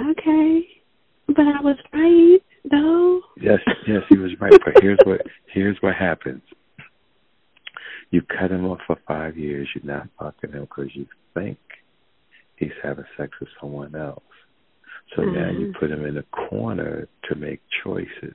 Okay. 0.00 0.62
But 1.26 1.40
I 1.40 1.60
was 1.62 1.76
right 1.92 2.38
though. 2.68 3.20
Yes, 3.36 3.60
yes, 3.86 4.02
he 4.08 4.18
was 4.18 4.32
right. 4.40 4.52
But 4.64 4.82
here's 4.82 4.98
what 5.04 5.20
here's 5.52 5.76
what 5.80 5.94
happens. 5.94 6.42
You 8.10 8.22
cut 8.22 8.50
him 8.50 8.66
off 8.66 8.80
for 8.86 8.96
five 9.06 9.38
years. 9.38 9.68
You're 9.74 9.94
not 9.94 10.08
fucking 10.18 10.52
him 10.52 10.62
because 10.62 10.94
you 10.94 11.06
think 11.34 11.58
he's 12.56 12.72
having 12.82 13.04
sex 13.16 13.32
with 13.40 13.48
someone 13.60 13.94
else. 13.94 14.22
So 15.16 15.22
now 15.22 15.50
you 15.50 15.68
Mhm. 15.68 15.74
put 15.74 15.90
him 15.90 16.04
in 16.04 16.18
a 16.18 16.22
corner 16.24 17.08
to 17.24 17.34
make 17.34 17.60
choices. 17.82 18.34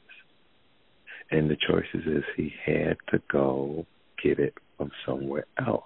And 1.31 1.49
the 1.49 1.55
choices 1.55 2.05
is 2.05 2.23
he 2.35 2.49
had 2.63 2.97
to 3.07 3.19
go 3.29 3.85
get 4.21 4.39
it 4.39 4.53
from 4.77 4.91
somewhere 5.05 5.45
else. 5.57 5.83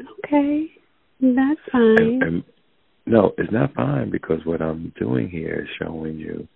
Okay. 0.00 0.70
That's 1.20 1.60
fine. 1.70 1.98
And, 1.98 2.22
and 2.22 2.44
no, 3.06 3.34
it's 3.38 3.52
not 3.52 3.74
fine 3.74 4.10
because 4.10 4.44
what 4.44 4.60
I'm 4.60 4.92
doing 4.98 5.28
here 5.28 5.66
is 5.66 5.68
showing 5.78 6.18
you 6.18 6.46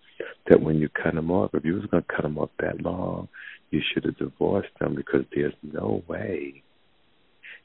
that 0.49 0.61
when 0.61 0.77
you 0.77 0.89
cut 0.89 1.13
him 1.13 1.31
off, 1.31 1.51
if 1.53 1.65
you 1.65 1.73
was 1.75 1.85
going 1.85 2.03
to 2.03 2.13
cut 2.15 2.25
him 2.25 2.37
off 2.37 2.49
that 2.59 2.81
long, 2.81 3.27
you 3.71 3.81
should 3.93 4.05
have 4.05 4.17
divorced 4.17 4.69
him 4.79 4.95
because 4.95 5.25
there's 5.33 5.53
no 5.63 6.03
way 6.07 6.63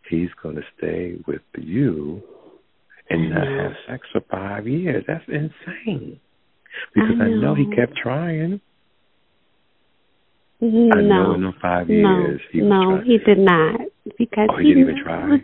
he's 0.09 0.29
going 0.43 0.57
to 0.57 0.63
stay 0.77 1.17
with 1.27 1.41
you 1.57 2.23
and 3.11 3.31
not 3.31 3.47
I 3.47 3.63
have 3.63 3.73
sex 3.89 4.07
for 4.13 4.21
five 4.31 4.67
years. 4.67 5.05
That's 5.07 5.25
insane. 5.29 6.21
Because 6.95 7.17
I 7.21 7.29
know, 7.29 7.55
he 7.55 7.67
know. 7.67 7.77
kept 7.77 7.97
trying. 7.97 8.61
no. 10.61 10.91
I 10.93 11.01
know 11.03 11.35
in 11.35 11.53
five 11.61 11.89
years 11.89 12.41
no, 12.53 12.53
he 12.53 12.61
no, 12.61 13.01
he 13.05 13.19
did 13.19 13.39
not 13.39 13.81
because 14.19 14.49
Oh, 14.53 14.59
he 14.59 14.69
didn't 14.69 14.83
even 14.83 15.03
try? 15.05 15.39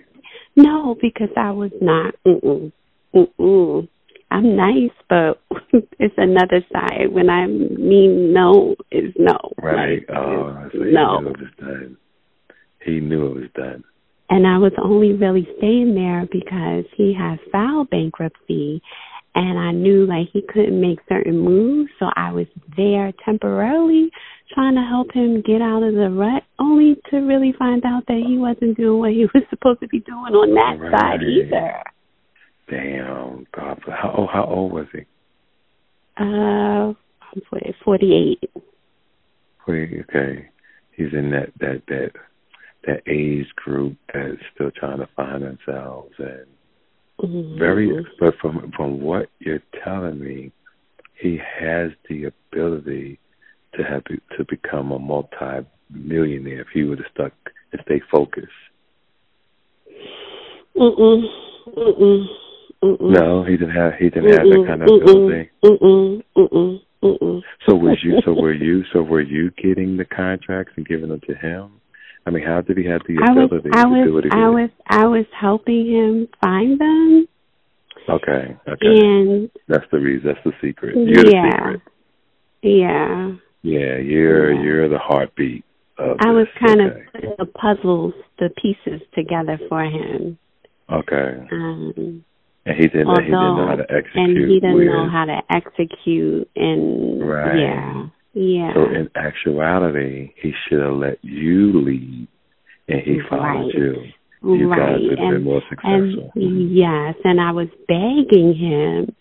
No, 0.56 0.96
because 1.00 1.28
I 1.36 1.50
was 1.52 1.70
not. 1.80 2.14
Mm-mm, 2.26 2.72
mm-mm. 3.14 3.88
I'm 4.30 4.56
nice, 4.56 4.90
but 5.08 5.42
it's 5.98 6.14
another 6.16 6.64
side. 6.72 7.12
When 7.12 7.28
I 7.30 7.46
mean 7.46 8.32
no, 8.32 8.76
is 8.90 9.12
no. 9.18 9.38
Right. 9.60 10.00
Like, 10.08 10.16
oh, 10.16 10.68
so 10.72 10.84
he 10.84 10.92
no. 10.92 11.20
knew 11.20 11.28
it 11.30 11.38
was 11.38 11.50
done. 11.58 11.96
He 12.84 13.00
knew 13.00 13.26
it 13.26 13.34
was 13.34 13.50
done. 13.54 13.84
And 14.30 14.46
I 14.46 14.58
was 14.58 14.72
only 14.82 15.12
really 15.12 15.46
staying 15.58 15.94
there 15.94 16.26
because 16.30 16.84
he 16.96 17.12
had 17.18 17.38
filed 17.50 17.90
bankruptcy 17.90 18.80
and 19.34 19.58
I 19.58 19.70
knew 19.72 20.06
like 20.06 20.28
he 20.32 20.42
couldn't 20.42 20.80
make 20.80 20.98
certain 21.08 21.38
moves, 21.38 21.90
so 21.98 22.06
I 22.16 22.32
was 22.32 22.46
there 22.76 23.12
temporarily 23.24 24.10
trying 24.52 24.74
to 24.74 24.82
help 24.82 25.12
him 25.12 25.42
get 25.42 25.62
out 25.62 25.82
of 25.84 25.94
the 25.94 26.10
rut, 26.10 26.42
only 26.58 26.96
to 27.10 27.18
really 27.18 27.54
find 27.56 27.84
out 27.84 28.04
that 28.08 28.22
he 28.26 28.38
wasn't 28.38 28.76
doing 28.76 28.98
what 28.98 29.10
he 29.10 29.26
was 29.34 29.44
supposed 29.50 29.80
to 29.80 29.88
be 29.88 30.00
doing 30.00 30.34
on 30.34 30.54
that 30.54 30.82
Right. 30.82 30.92
side 30.92 31.22
either. 31.22 31.82
Damn. 32.68 33.46
How 33.86 34.14
old, 34.16 34.30
how 34.32 34.44
old 34.44 34.72
was 34.72 34.86
he? 34.92 35.00
Uh, 36.18 36.92
I'm 36.94 37.74
48. 37.84 38.50
Wait, 39.66 40.04
okay. 40.08 40.48
He's 40.92 41.12
in 41.12 41.30
that 41.30 41.50
that 41.60 41.82
that 41.88 42.10
that 42.86 43.02
age 43.06 43.46
group 43.56 43.96
that's 44.12 44.36
still 44.54 44.70
trying 44.70 44.98
to 44.98 45.08
find 45.16 45.42
themselves 45.42 46.14
and 46.18 46.46
Mhm. 47.20 47.58
very 47.58 48.06
but 48.18 48.34
from 48.38 48.72
from 48.72 49.00
what 49.00 49.28
you're 49.38 49.62
telling 49.84 50.18
me, 50.18 50.52
he 51.14 51.36
has 51.36 51.92
the 52.08 52.24
ability 52.24 53.18
to 53.74 53.84
have 53.84 54.02
to 54.04 54.44
become 54.48 54.90
a 54.92 54.98
multi 54.98 55.66
millionaire 55.90 56.62
if 56.62 56.68
he 56.68 56.84
would 56.84 56.98
have 56.98 57.10
stuck 57.12 57.32
and 57.72 57.82
stay 57.82 58.00
focused. 58.10 58.48
Mm-mm. 60.76 61.28
Mm-mm. 61.76 62.26
Mm-mm. 62.82 62.98
No, 63.00 63.44
he 63.44 63.56
didn't 63.56 63.74
have 63.74 63.94
he 63.98 64.08
didn't 64.10 64.32
have 64.32 64.46
that 64.46 64.64
kind 64.66 64.82
of 64.82 64.88
Mm-mm. 64.88 65.02
ability. 65.02 65.50
Mm-mm. 65.62 66.22
Mm-mm. 66.36 66.80
Mm-mm. 67.02 67.40
So 67.66 67.74
was 67.74 67.98
you 68.02 68.20
so 68.24 68.32
were 68.32 68.52
you 68.52 68.84
so 68.92 69.02
were 69.02 69.20
you 69.22 69.50
getting 69.52 69.96
the 69.96 70.04
contracts 70.04 70.72
and 70.76 70.86
giving 70.86 71.08
them 71.10 71.20
to 71.28 71.34
him? 71.34 71.72
I 72.26 72.30
mean, 72.30 72.44
how 72.44 72.60
did 72.60 72.76
he 72.76 72.84
have 72.86 73.00
the 73.08 73.16
I 73.22 73.32
was 73.32 73.50
ability 73.50 73.70
I 73.72 73.84
to 73.84 74.04
do 74.04 74.12
was 74.12 74.14
what 74.14 74.24
he 74.24 74.30
I 74.32 74.48
was 74.48 74.70
I 74.86 75.06
was 75.06 75.26
helping 75.38 75.86
him 75.90 76.28
find 76.42 76.78
them 76.80 77.26
Okay, 78.08 78.56
okay. 78.66 78.86
and 78.86 79.50
That's 79.68 79.84
the 79.92 79.98
reason. 79.98 80.26
That's 80.32 80.44
the 80.44 80.52
secret. 80.66 80.96
You're 80.96 81.26
yeah. 81.30 81.42
the 81.42 81.56
secret. 81.56 81.82
Yeah. 82.62 83.32
Yeah, 83.62 83.98
you're 83.98 84.52
Yeah. 84.52 84.62
you're 84.62 84.88
the 84.88 84.98
heartbeat 84.98 85.64
of 85.98 86.16
I 86.20 86.30
was 86.30 86.46
kind 86.58 86.80
okay. 86.80 87.00
of 87.00 87.12
putting 87.12 87.34
the 87.38 87.46
puzzles, 87.46 88.14
the 88.38 88.50
pieces 88.60 89.00
together 89.14 89.58
for 89.68 89.82
him. 89.84 90.38
okay. 90.90 91.46
Um 91.52 92.24
And 92.70 92.78
he 92.78 92.86
didn't. 92.88 93.08
Although, 93.08 93.22
he 93.22 93.26
didn't 93.26 93.56
know 93.56 93.66
how 93.66 93.76
to 93.76 93.86
execute. 93.90 94.14
And 94.14 94.50
he 94.50 94.60
didn't 94.60 94.76
with, 94.76 94.86
know 94.86 95.10
how 95.10 95.24
to 95.24 95.40
execute. 95.50 96.50
And 96.54 97.28
right. 97.28 97.58
yeah, 97.58 98.06
yeah. 98.34 98.74
So 98.74 98.84
in 98.84 99.10
actuality, 99.16 100.32
he 100.40 100.52
should 100.68 100.80
have 100.80 100.94
let 100.94 101.18
you 101.22 101.82
lead, 101.82 102.28
and 102.88 103.00
he 103.04 103.18
followed 103.28 103.42
right. 103.42 103.74
you. 103.74 103.94
You 104.42 104.70
right. 104.70 104.78
guys 104.78 104.98
would 105.02 105.18
have 105.18 105.30
been 105.34 105.42
more 105.42 105.62
successful. 105.68 106.30
And 106.34 106.74
yes, 106.74 107.14
and 107.24 107.40
I 107.40 107.50
was 107.50 107.68
begging 107.88 108.54
him 108.54 109.14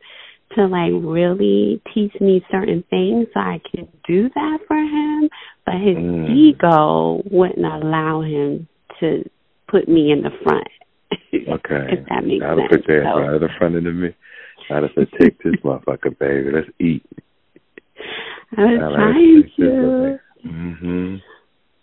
to 0.56 0.66
like 0.66 0.92
really 0.94 1.82
teach 1.94 2.14
me 2.22 2.46
certain 2.52 2.84
things 2.90 3.28
so 3.34 3.40
I 3.40 3.60
could 3.70 3.88
do 4.08 4.30
that 4.30 4.60
for 4.68 4.78
him, 4.78 5.30
but 5.66 5.76
his 5.76 5.98
Mm. 5.98 6.30
ego 6.30 7.22
wouldn't 7.30 7.66
allow 7.66 8.22
him 8.22 8.68
to 9.00 9.30
put 9.68 9.88
me 9.88 10.12
in 10.12 10.22
the 10.22 10.32
front. 10.44 10.68
Okay. 11.34 11.88
if 11.98 12.06
that 12.10 12.24
makes 12.26 12.44
have 12.46 12.58
sense. 12.58 12.70
put 12.70 12.88
that 12.88 13.04
So- 13.14 13.20
right 13.22 13.42
in 13.42 13.50
front 13.58 13.76
of 13.76 13.84
me. 13.84 14.10
Have 14.70 14.84
said, 14.94 15.08
"Take 15.20 15.42
this, 15.42 15.56
motherfucker, 15.64 16.18
baby. 16.20 16.52
Let's 16.52 16.70
eat." 16.80 17.04
I 18.58 18.62
was 18.66 18.80
have 18.80 18.94
trying 18.94 19.52
to. 19.58 20.20
Mhm. 20.46 21.22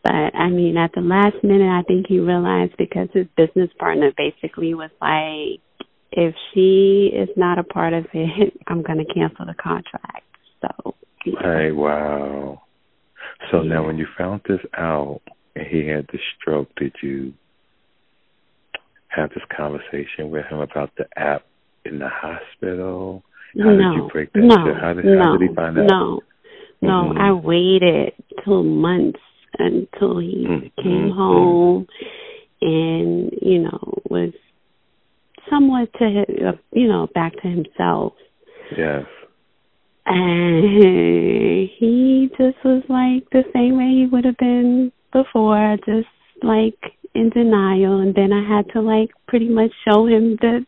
But 0.04 0.34
I 0.36 0.48
mean, 0.50 0.76
at 0.76 0.92
the 0.94 1.00
last 1.00 1.42
minute, 1.42 1.68
I 1.68 1.82
think 1.82 2.06
he 2.06 2.20
realized 2.20 2.76
because 2.78 3.08
his 3.12 3.26
business 3.36 3.70
partner 3.78 4.12
basically 4.16 4.72
was 4.74 4.90
like, 5.00 5.60
if 6.12 6.34
she 6.54 7.10
is 7.12 7.28
not 7.36 7.58
a 7.58 7.64
part 7.64 7.92
of 7.92 8.06
it, 8.12 8.52
I'm 8.68 8.82
going 8.82 8.98
to 9.04 9.12
cancel 9.12 9.46
the 9.46 9.54
contract. 9.54 10.22
So, 10.62 10.94
yeah. 11.24 11.40
Hey, 11.42 11.72
wow. 11.72 12.62
So 13.50 13.62
Yeah. 13.62 13.68
now, 13.74 13.86
when 13.86 13.98
you 13.98 14.06
found 14.16 14.42
this 14.48 14.60
out 14.78 15.20
and 15.56 15.66
he 15.66 15.86
had 15.88 16.06
the 16.12 16.18
stroke, 16.38 16.68
did 16.76 16.94
you 17.02 17.32
have 19.16 19.30
this 19.30 19.42
conversation 19.56 20.30
with 20.30 20.44
him 20.46 20.60
about 20.60 20.90
the 20.96 21.06
app 21.16 21.44
in 21.84 21.98
the 21.98 22.08
hospital? 22.08 23.22
How 23.58 23.70
no, 23.70 23.76
did 23.76 24.02
you 24.02 24.08
break 24.12 24.32
that 24.34 24.40
no. 24.40 24.74
How 24.74 24.92
did, 24.92 25.04
no, 25.04 25.18
how 25.18 25.36
did 25.36 25.48
he 25.48 25.54
find 25.54 25.78
out? 25.78 25.86
No, 25.86 26.20
no, 26.82 27.12
Mhm. 27.14 27.18
I 27.18 27.32
waited 27.32 28.12
till 28.44 28.62
months 28.62 29.20
until 29.58 30.18
he 30.18 30.46
Mhm. 30.46 30.70
came 30.82 31.10
home 31.10 31.86
and, 32.60 33.32
you 33.40 33.60
know, 33.60 33.94
was 34.10 34.32
somewhat 35.48 35.92
to, 35.94 36.58
you 36.72 36.88
know, 36.88 37.08
back 37.14 37.34
to 37.40 37.48
himself. 37.48 38.14
Yes. 38.76 39.06
And 40.04 40.64
he 41.78 42.30
just 42.36 42.62
was 42.62 42.82
like 42.88 43.28
the 43.30 43.44
same 43.54 43.76
way 43.76 43.88
he 43.88 44.06
would 44.06 44.24
have 44.24 44.36
been 44.36 44.92
before, 45.12 45.76
just 45.86 46.08
like 46.42 46.78
in 47.14 47.30
denial. 47.30 48.00
And 48.00 48.14
then 48.14 48.32
I 48.32 48.46
had 48.46 48.68
to 48.72 48.80
like 48.80 49.10
pretty 49.28 49.48
much 49.48 49.70
show 49.86 50.06
him 50.06 50.36
the 50.40 50.64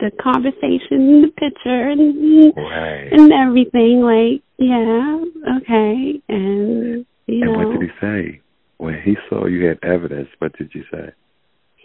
the 0.00 0.10
conversation, 0.20 1.22
the 1.22 1.28
picture, 1.38 1.88
and 1.88 2.52
Right. 2.56 3.12
and 3.12 3.32
everything. 3.32 4.02
Like, 4.02 4.42
yeah, 4.58 5.22
okay, 5.58 6.20
and 6.28 7.06
you 7.26 7.42
and 7.44 7.52
know, 7.52 7.52
what 7.52 7.78
did 7.78 7.82
he 7.82 7.88
say? 8.00 8.40
When 8.78 9.00
he 9.00 9.16
saw 9.28 9.46
you 9.46 9.64
had 9.66 9.78
evidence, 9.84 10.28
what 10.40 10.56
did 10.58 10.74
you 10.74 10.82
say? 10.90 11.12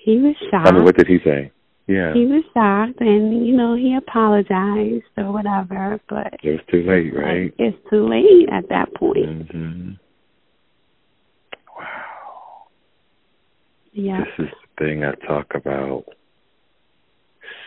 he 0.08 0.18
was 0.18 0.36
shocked. 0.50 0.68
I 0.68 0.72
mean, 0.72 0.86
what 0.86 0.96
did 0.96 1.08
he 1.08 1.18
say? 1.24 1.52
Yeah. 1.86 2.14
he 2.14 2.26
was 2.26 2.44
shocked, 2.54 3.00
and 3.02 3.46
you 3.46 3.56
know, 3.56 3.76
he 3.76 3.96
apologized 3.96 5.04
or 5.18 5.32
whatever. 5.32 6.00
But 6.10 6.34
it 6.44 6.52
was 6.52 6.60
too 6.72 6.84
late, 6.84 7.14
right? 7.14 7.44
like, 7.44 7.56
it's 7.60 7.78
too 7.90 8.08
late 8.08 8.50
at 8.52 8.70
that 8.70 8.94
point. 8.96 9.52
hmm 9.52 9.92
Wow. 11.78 12.68
Yeah. 13.98 14.20
This 14.20 14.46
is 14.46 14.52
the 14.78 14.86
thing 14.86 15.04
I 15.04 15.14
talk 15.26 15.48
about 15.56 16.06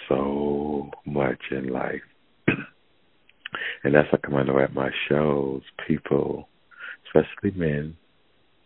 so 0.08 0.88
much 1.04 1.40
in 1.50 1.72
life. 1.72 2.02
and 2.46 3.92
that's 3.92 4.06
like 4.12 4.24
I'm 4.28 4.58
at 4.60 4.72
my 4.72 4.90
shows, 5.08 5.62
people, 5.88 6.48
especially 7.06 7.58
men, 7.58 7.96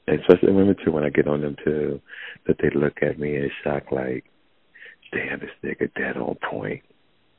and 0.07 0.21
especially 0.21 0.53
women 0.53 0.77
too, 0.85 0.93
when 0.93 1.05
I 1.05 1.09
get 1.09 1.27
on 1.27 1.41
them 1.41 1.57
too, 1.65 2.03
that 2.47 2.57
they 2.61 2.69
look 2.79 2.99
at 3.01 3.19
me 3.19 3.37
in 3.37 3.51
shock 3.63 3.91
like, 3.91 4.25
damn, 5.11 5.41
this 5.41 5.49
nigga 5.65 5.89
dead 5.95 6.19
on 6.19 6.37
point. 6.51 6.83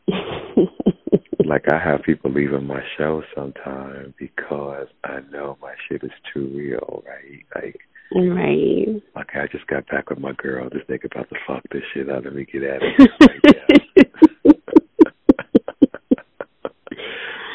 Like 1.46 1.66
I 1.72 1.78
have 1.78 2.02
people 2.02 2.32
leaving 2.32 2.66
my 2.66 2.82
show 2.98 3.22
sometimes 3.36 4.16
because 4.18 4.88
I 5.04 5.20
know 5.32 5.58
my 5.62 5.76
shit 5.88 6.04
is 6.04 6.10
too 6.34 6.52
real, 6.56 7.04
right? 7.06 7.46
Like 7.54 7.80
right. 8.13 9.02
like 9.15 9.30
I 9.36 9.48
just 9.52 9.68
got 9.68 9.88
back 9.88 10.10
with 10.10 10.20
my 10.20 10.34
girl. 10.34 10.70
This 10.70 10.84
nigga 10.89 11.06
about 11.06 11.30
to 11.30 11.36
fuck 11.48 11.63
this 11.72 11.84
shit 11.94 12.10
out. 12.10 12.24
Let 12.26 12.34
me 12.36 12.46
get 12.46 12.63
at 12.72 12.82
it. 12.82 14.12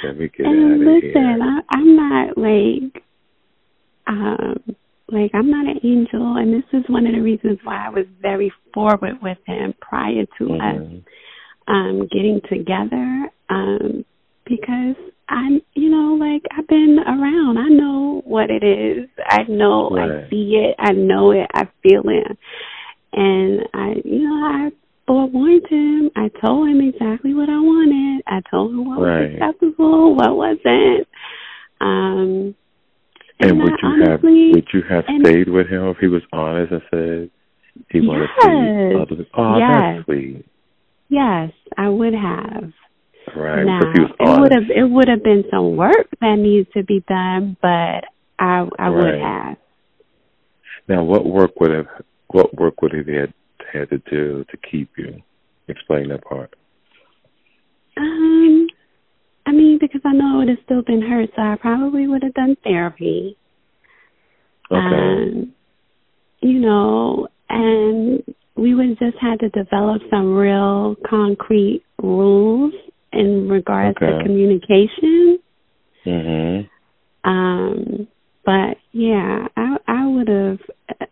Let 0.02 0.16
me 0.16 0.28
get 0.34 0.46
and 0.46 0.64
out 0.64 0.74
of 0.74 0.80
listen, 0.80 1.10
here. 1.12 1.38
I, 1.42 1.60
I'm 1.76 1.96
not 1.96 2.38
like, 2.38 3.02
um, 4.06 4.76
like 5.08 5.30
I'm 5.34 5.50
not 5.50 5.66
an 5.66 5.78
angel, 5.84 6.36
and 6.36 6.54
this 6.54 6.64
is 6.72 6.84
one 6.88 7.06
of 7.06 7.12
the 7.14 7.20
reasons 7.20 7.58
why 7.64 7.86
I 7.86 7.90
was 7.90 8.06
very 8.20 8.50
forward 8.72 9.20
with 9.22 9.38
him 9.46 9.74
prior 9.80 10.24
to 10.38 10.44
us 10.54 10.60
Mhm. 10.60 11.02
um 11.68 12.06
getting 12.10 12.40
together 12.48 13.28
um 13.50 14.04
because 14.46 14.96
I 15.30 15.60
you 15.74 15.88
know 15.90 16.14
like 16.14 16.42
I've 16.56 16.66
been 16.66 16.98
around 17.06 17.56
I 17.58 17.68
know 17.68 18.20
what 18.24 18.50
it 18.50 18.64
is 18.64 19.08
I 19.24 19.44
know 19.48 19.88
Right. 19.90 20.24
I 20.26 20.30
see 20.30 20.56
it 20.56 20.74
I 20.78 20.92
know 20.92 21.30
it 21.30 21.46
I 21.54 21.68
feel 21.82 22.02
it 22.06 22.36
and 23.12 23.60
I 23.72 23.94
you 24.04 24.22
know 24.28 24.34
I 24.44 24.70
forewarned 25.06 25.66
him 25.68 26.10
I 26.16 26.28
told 26.44 26.68
him 26.68 26.80
exactly 26.80 27.32
what 27.34 27.48
I 27.48 27.58
wanted 27.60 28.22
I 28.26 28.40
told 28.50 28.72
him 28.72 28.84
what 28.88 29.00
Right. 29.00 29.20
was 29.20 29.30
acceptable 29.40 30.14
what 30.16 30.36
wasn't 30.36 31.06
um 31.80 32.54
And 33.38 33.52
and 33.52 33.62
would 33.62 33.72
I 33.84 33.96
you 33.96 34.04
have 34.10 34.22
would 34.22 34.68
you 34.74 34.82
have 34.88 35.04
stayed 35.20 35.48
with 35.48 35.68
him 35.68 35.86
if 35.88 35.98
he 35.98 36.08
was 36.08 36.22
honest 36.32 36.72
and 36.72 36.82
said 36.90 37.30
he 37.90 38.00
wanted 38.00 38.26
to 38.26 38.32
see 38.42 38.92
Yes. 38.92 38.96
other 39.00 39.26
Oh, 39.36 39.58
Yes. 39.58 39.68
that's 39.68 40.04
sweet. 40.06 40.44
yes 41.08 41.52
I 41.78 41.88
would 41.88 42.14
have 42.14 42.72
Right. 43.36 43.64
Now, 43.64 43.80
because 43.80 44.10
he 44.18 44.24
was 44.24 44.36
it 44.36 44.40
would 44.40 44.52
have 44.52 44.70
it 44.70 44.90
would 44.90 45.08
have 45.08 45.22
been 45.22 45.44
some 45.50 45.76
work 45.76 46.08
that 46.20 46.36
needs 46.36 46.68
to 46.74 46.82
be 46.82 47.04
done, 47.08 47.56
but 47.60 48.04
I 48.38 48.66
I 48.78 48.90
would 48.90 49.14
have. 49.20 49.56
Now 50.88 51.04
what 51.04 51.26
work 51.26 51.60
would 51.60 51.70
have 51.70 51.86
what 52.28 52.54
work 52.56 52.82
would 52.82 52.92
he 52.92 53.14
had 53.14 53.32
had 53.72 53.90
to 53.90 53.98
do 54.10 54.44
to 54.50 54.56
keep 54.70 54.90
you? 54.96 55.22
Explain 55.68 56.08
that 56.08 56.24
part. 56.24 56.54
Um, 57.96 58.66
I 59.46 59.52
mean, 59.52 59.78
because 59.80 60.00
I 60.04 60.12
know 60.12 60.36
it 60.36 60.38
would 60.38 60.48
have 60.48 60.64
still 60.64 60.82
been 60.82 61.02
hurt, 61.02 61.30
so 61.36 61.42
I 61.42 61.56
probably 61.60 62.06
would 62.06 62.22
have 62.22 62.34
done 62.34 62.56
therapy. 62.64 63.36
Okay. 64.70 64.78
Um, 64.78 65.54
you 66.40 66.58
know, 66.58 67.28
and 67.48 68.22
we 68.56 68.74
would 68.74 68.98
just 68.98 69.16
had 69.20 69.40
to 69.40 69.48
develop 69.50 70.02
some 70.10 70.34
real 70.34 70.96
concrete 71.08 71.82
rules 72.02 72.72
in 73.12 73.48
regards 73.48 73.98
to 73.98 74.06
Okay. 74.06 74.22
communication. 74.24 75.38
mhm. 76.06 76.68
Um, 77.24 78.08
but 78.44 78.78
yeah, 78.92 79.48
I 79.56 79.76
I 79.86 80.06
would 80.06 80.28
have 80.28 80.60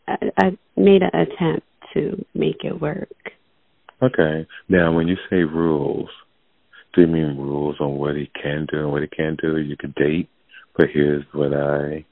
uh, 0.08 0.16
uh, 0.38 0.50
made 0.76 1.02
an 1.02 1.14
attempt 1.14 1.66
to 1.92 2.24
make 2.34 2.64
it 2.64 2.80
work. 2.80 3.32
Okay. 4.00 4.46
Now, 4.68 4.92
when 4.94 5.08
you 5.08 5.16
say 5.28 5.42
rules, 5.42 6.08
do 6.94 7.02
you 7.02 7.06
mean 7.06 7.36
rules 7.36 7.76
on 7.80 7.98
what 7.98 8.16
he 8.16 8.30
can 8.40 8.66
do 8.70 8.78
and 8.78 8.92
what 8.92 9.02
he 9.02 9.08
can't 9.08 9.40
do? 9.40 9.58
You 9.58 9.76
could 9.76 9.94
date, 9.94 10.28
but 10.76 10.88
here's 10.90 11.24
what 11.32 11.52
I 11.52 12.04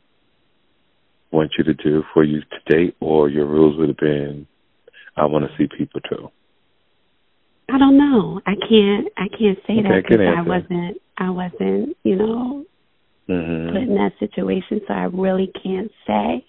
want 1.31 1.53
you 1.57 1.64
to 1.64 1.75
do 1.75 2.03
for 2.12 2.25
you 2.25 2.40
to 2.40 2.75
date, 2.77 2.96
or 3.01 3.29
your 3.29 3.46
rules 3.46 3.77
would 3.79 3.88
have 3.88 3.96
been, 3.96 4.46
I 5.16 5.27
want 5.27 5.44
to 5.44 5.57
see 5.57 5.68
people 5.77 6.01
too. 6.03 6.31
I 7.68 7.79
don't 7.79 7.98
know. 7.98 8.40
I 8.46 8.55
can't. 8.55 9.09
I 9.16 9.29
can't 9.29 9.59
say 9.66 9.79
Okay, 9.79 9.83
that 9.83 10.02
because 10.09 10.20
I 10.20 10.42
wasn't. 10.42 11.02
I 11.18 11.31
wasn't. 11.31 11.96
You 12.05 12.16
know, 12.16 12.64
put 13.26 13.35
hmm 13.35 13.76
in 13.76 13.94
that 13.96 14.12
situation, 14.20 14.81
so 14.87 14.94
I 14.94 15.05
really 15.05 15.50
can't 15.62 15.90
say. 16.07 16.44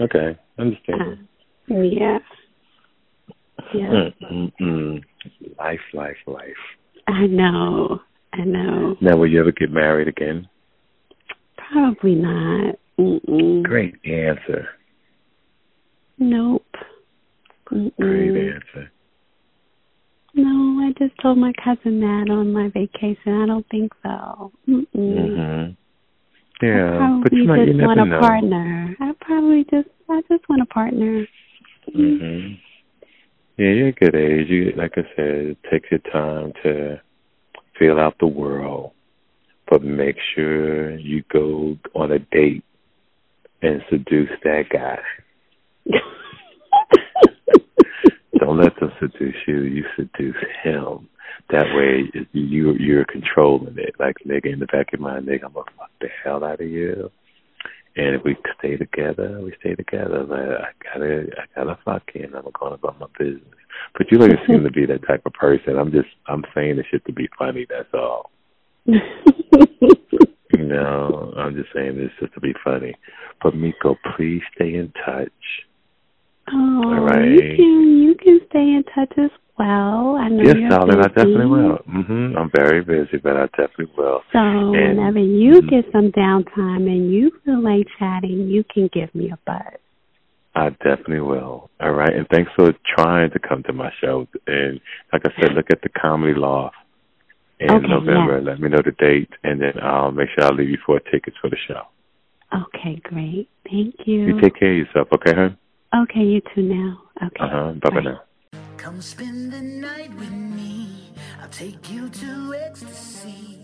Okay, 0.00 0.38
Uh, 0.58 0.62
understand. 0.62 1.28
yeah. 1.68 2.18
Yeah. 3.74 4.08
Mm-mm-mm. 4.22 5.02
Life, 5.58 5.80
life, 5.92 6.16
life. 6.26 6.62
I 7.06 7.26
know. 7.26 8.00
I 8.32 8.44
know. 8.44 8.96
Now, 9.02 9.16
will 9.16 9.26
you 9.26 9.40
ever 9.40 9.52
get 9.52 9.70
married 9.70 10.08
again? 10.08 10.48
Probably 11.70 12.14
not. 12.14 12.76
Mm-mm. 12.98 13.62
Great 13.62 13.94
answer. 14.04 14.68
Nope. 16.18 16.64
Mm-mm. 17.70 17.96
Great 17.96 18.54
answer. 18.54 18.90
No, 20.34 20.80
I 20.80 20.92
just 20.98 21.18
told 21.20 21.38
my 21.38 21.52
cousin 21.64 22.00
that 22.00 22.26
on 22.30 22.52
my 22.52 22.68
vacation. 22.68 23.42
I 23.42 23.46
don't 23.46 23.66
think 23.70 23.92
so. 24.02 24.52
Mm-mm. 24.68 24.86
hmm 24.94 25.70
I 26.62 26.66
Yeah, 26.66 26.96
probably 26.98 27.22
but 27.22 27.32
you 27.32 27.44
might 27.44 27.58
you 27.60 27.66
just 27.66 27.76
never 27.78 27.86
want 27.88 28.00
a 28.00 28.04
know. 28.06 28.18
partner. 28.18 28.96
I 29.00 29.12
probably 29.20 29.64
just 29.70 29.88
I 30.08 30.20
just 30.28 30.48
want 30.48 30.62
a 30.62 30.66
partner. 30.66 31.26
hmm 31.92 32.54
Yeah, 33.56 33.70
you're 33.70 33.88
a 33.88 33.92
good 33.92 34.14
age. 34.14 34.48
You, 34.48 34.72
like 34.76 34.92
I 34.96 35.02
said, 35.16 35.56
take 35.70 35.90
your 35.90 36.00
time 36.12 36.52
to 36.62 37.00
feel 37.78 37.98
out 37.98 38.16
the 38.20 38.26
world, 38.26 38.92
but 39.68 39.82
make 39.82 40.16
sure 40.34 40.96
you 40.96 41.24
go 41.32 41.76
on 41.94 42.12
a 42.12 42.18
date 42.18 42.62
and 43.62 43.82
seduce 43.90 44.30
that 44.44 44.64
guy. 44.70 44.98
Don't 49.00 49.12
let 49.12 49.18
them 49.18 49.18
seduce 49.18 49.36
you. 49.46 49.62
You 49.62 49.84
seduce 49.96 50.36
him. 50.62 51.08
That 51.50 51.66
way, 51.74 52.10
you 52.32 52.74
you're 52.78 53.04
controlling 53.04 53.78
it. 53.78 53.94
Like 53.98 54.16
nigga, 54.26 54.52
in 54.52 54.60
the 54.60 54.66
back 54.66 54.92
of 54.92 55.00
my 55.00 55.18
nigga, 55.20 55.44
I'm 55.46 55.52
gonna 55.52 55.64
fuck 55.76 55.90
the 56.00 56.08
hell 56.22 56.44
out 56.44 56.60
of 56.60 56.68
you. 56.68 57.10
And 57.96 58.14
if 58.14 58.22
we 58.24 58.36
stay 58.58 58.76
together, 58.76 59.40
we 59.42 59.52
stay 59.60 59.74
together. 59.74 60.24
But 60.28 60.38
I 60.38 60.70
gotta, 60.84 61.26
I 61.38 61.46
gotta 61.56 61.78
fuck 61.84 62.02
you, 62.14 62.24
I'm 62.24 62.30
going 62.32 62.74
about 62.74 63.00
my 63.00 63.06
business. 63.18 63.42
But 63.96 64.12
you 64.12 64.18
don't 64.18 64.38
seem 64.46 64.62
to 64.62 64.70
be 64.70 64.86
that 64.86 65.06
type 65.06 65.26
of 65.26 65.32
person. 65.32 65.76
I'm 65.76 65.90
just, 65.90 66.08
I'm 66.26 66.44
saying 66.54 66.76
this 66.76 66.86
shit 66.90 67.04
to 67.06 67.12
be 67.12 67.28
funny. 67.38 67.66
That's 67.68 67.92
all. 67.92 68.30
no, 70.56 71.32
I'm 71.36 71.54
just 71.56 71.72
saying 71.74 71.96
this 71.96 72.10
just 72.20 72.34
to 72.34 72.40
be 72.40 72.54
funny. 72.62 72.94
But 73.42 73.56
Miko, 73.56 73.96
please 74.16 74.42
stay 74.54 74.74
in 74.74 74.92
touch. 75.04 75.32
Oh, 76.52 76.82
all 76.84 77.00
right. 77.00 77.28
you 77.28 77.56
can 77.56 78.02
you 78.02 78.14
can 78.14 78.40
stay 78.48 78.58
in 78.60 78.84
touch 78.94 79.12
as 79.18 79.30
well. 79.58 80.16
I 80.16 80.28
know 80.28 80.42
yes, 80.42 80.56
you're 80.58 80.68
darling, 80.68 80.96
busy. 80.96 81.00
I 81.00 81.08
definitely 81.08 81.46
will. 81.46 81.78
Mhm. 81.88 82.36
I'm 82.36 82.50
very 82.54 82.82
busy, 82.82 83.18
but 83.18 83.36
I 83.36 83.46
definitely 83.56 83.90
will. 83.96 84.22
So 84.32 84.38
and, 84.38 84.70
whenever 84.70 85.18
you 85.18 85.60
mm-hmm. 85.60 85.68
get 85.68 85.84
some 85.92 86.10
downtime 86.12 86.88
and 86.88 87.12
you 87.12 87.30
feel 87.44 87.62
like 87.62 87.86
chatting, 87.98 88.48
you 88.48 88.64
can 88.64 88.88
give 88.92 89.14
me 89.14 89.30
a 89.30 89.38
buzz. 89.46 89.78
I 90.54 90.70
definitely 90.70 91.20
will. 91.20 91.70
All 91.80 91.92
right, 91.92 92.12
and 92.12 92.26
thanks 92.28 92.50
for 92.56 92.74
trying 92.96 93.30
to 93.30 93.38
come 93.38 93.62
to 93.64 93.72
my 93.72 93.90
show. 94.00 94.26
And 94.46 94.80
like 95.12 95.22
I 95.24 95.40
said, 95.40 95.52
look 95.54 95.66
at 95.70 95.82
the 95.82 95.88
Comedy 95.90 96.34
Loft 96.34 96.74
in 97.60 97.70
okay, 97.70 97.86
November. 97.86 98.38
Yes. 98.38 98.46
Let 98.46 98.60
me 98.60 98.68
know 98.68 98.82
the 98.84 98.92
date, 98.92 99.30
and 99.44 99.60
then 99.60 99.74
I'll 99.82 100.10
make 100.10 100.28
sure 100.34 100.46
I 100.46 100.50
leave 100.50 100.70
you 100.70 100.78
four 100.84 101.00
tickets 101.00 101.36
for 101.40 101.48
the 101.50 101.56
show. 101.68 101.82
Okay, 102.52 103.00
great. 103.04 103.48
Thank 103.64 103.94
you. 104.06 104.26
You 104.26 104.40
take 104.40 104.58
care 104.58 104.72
of 104.72 104.78
yourself, 104.78 105.08
okay, 105.14 105.34
hon? 105.34 105.56
Okay, 105.94 106.22
you 106.22 106.40
too 106.54 106.62
now. 106.62 107.02
Okay. 107.22 107.44
Uh 107.44 107.48
huh. 107.48 107.72
Bye 107.72 107.90
bye 107.90 108.00
now. 108.00 108.22
Come 108.76 109.02
spend 109.02 109.52
the 109.52 109.60
night 109.60 110.14
with 110.16 110.30
me. 110.30 111.12
I'll 111.42 111.48
take 111.48 111.90
you 111.90 112.08
to 112.08 112.54
ecstasy. 112.54 113.58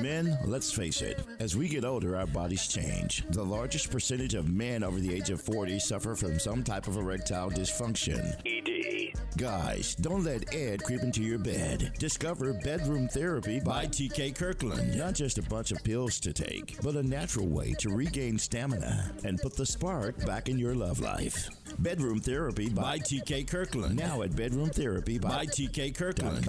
Men, 0.00 0.38
let's 0.44 0.72
face 0.72 1.02
it, 1.02 1.24
as 1.40 1.56
we 1.56 1.68
get 1.68 1.84
older, 1.84 2.16
our 2.16 2.26
bodies 2.26 2.66
change. 2.68 3.24
The 3.30 3.44
largest 3.44 3.90
percentage 3.90 4.34
of 4.34 4.48
men 4.48 4.82
over 4.82 4.98
the 4.98 5.12
age 5.12 5.30
of 5.30 5.40
40 5.40 5.78
suffer 5.78 6.14
from 6.14 6.38
some 6.38 6.62
type 6.62 6.86
of 6.88 6.96
erectile 6.96 7.50
dysfunction. 7.50 8.34
ED. 8.46 9.18
Guys, 9.36 9.94
don't 9.94 10.24
let 10.24 10.52
Ed 10.54 10.82
creep 10.82 11.02
into 11.02 11.22
your 11.22 11.38
bed. 11.38 11.92
Discover 11.98 12.54
Bedroom 12.64 13.08
Therapy 13.08 13.60
by 13.60 13.86
TK 13.86 14.34
Kirkland. 14.36 14.96
Not 14.96 15.14
just 15.14 15.38
a 15.38 15.42
bunch 15.42 15.70
of 15.70 15.82
pills 15.84 16.18
to 16.20 16.32
take, 16.32 16.80
but 16.82 16.96
a 16.96 17.02
natural 17.02 17.46
way 17.46 17.74
to 17.78 17.90
regain 17.90 18.38
stamina 18.38 19.12
and 19.24 19.38
put 19.38 19.54
the 19.54 19.66
spark 19.66 20.24
back 20.26 20.48
in 20.48 20.58
your 20.58 20.74
love 20.74 20.98
life. 21.00 21.48
Bedroom 21.78 22.20
Therapy 22.20 22.68
by 22.68 22.98
TK 22.98 23.48
Kirkland. 23.48 23.96
Now 23.96 24.22
at 24.22 24.34
Bedroom 24.34 24.70
Therapy 24.70 25.18
by 25.18 25.46
TK 25.46 25.94
Kirkland. 25.96 26.48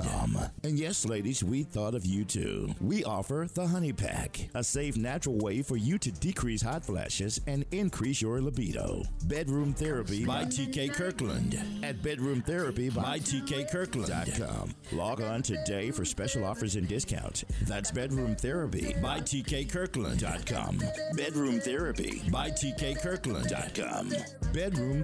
And 0.63 0.77
yes, 0.77 1.05
ladies, 1.05 1.43
we 1.43 1.63
thought 1.63 1.95
of 1.95 2.05
you 2.05 2.25
too. 2.25 2.73
We 2.81 3.03
offer 3.03 3.47
the 3.53 3.67
Honey 3.67 3.93
Pack, 3.93 4.49
a 4.53 4.63
safe, 4.63 4.97
natural 4.97 5.37
way 5.37 5.61
for 5.61 5.77
you 5.77 5.97
to 5.99 6.11
decrease 6.11 6.61
hot 6.61 6.83
flashes 6.83 7.41
and 7.47 7.65
increase 7.71 8.21
your 8.21 8.41
libido. 8.41 9.03
Bedroom 9.25 9.73
Therapy 9.73 10.25
by 10.25 10.45
TK 10.45 10.93
Kirkland 10.93 11.59
at 11.83 12.01
Bedroom 12.01 12.41
Therapy 12.41 12.89
by 12.89 13.19
TK 13.19 13.69
Kirkland.com. 13.71 14.73
Log 14.91 15.21
on 15.21 15.41
today 15.41 15.91
for 15.91 16.05
special 16.05 16.43
offers 16.45 16.75
and 16.75 16.87
discounts. 16.87 17.45
That's 17.63 17.91
Bedroom 17.91 18.35
Therapy 18.35 18.95
by 19.01 19.19
TK 19.19 19.69
Kirkland.com. 19.69 20.81
Bedroom 21.15 21.59
Therapy 21.59 22.21
by 22.31 22.49
TK 22.49 23.01
Kirkland.com. 23.01 24.13
Bedroom 24.53 25.03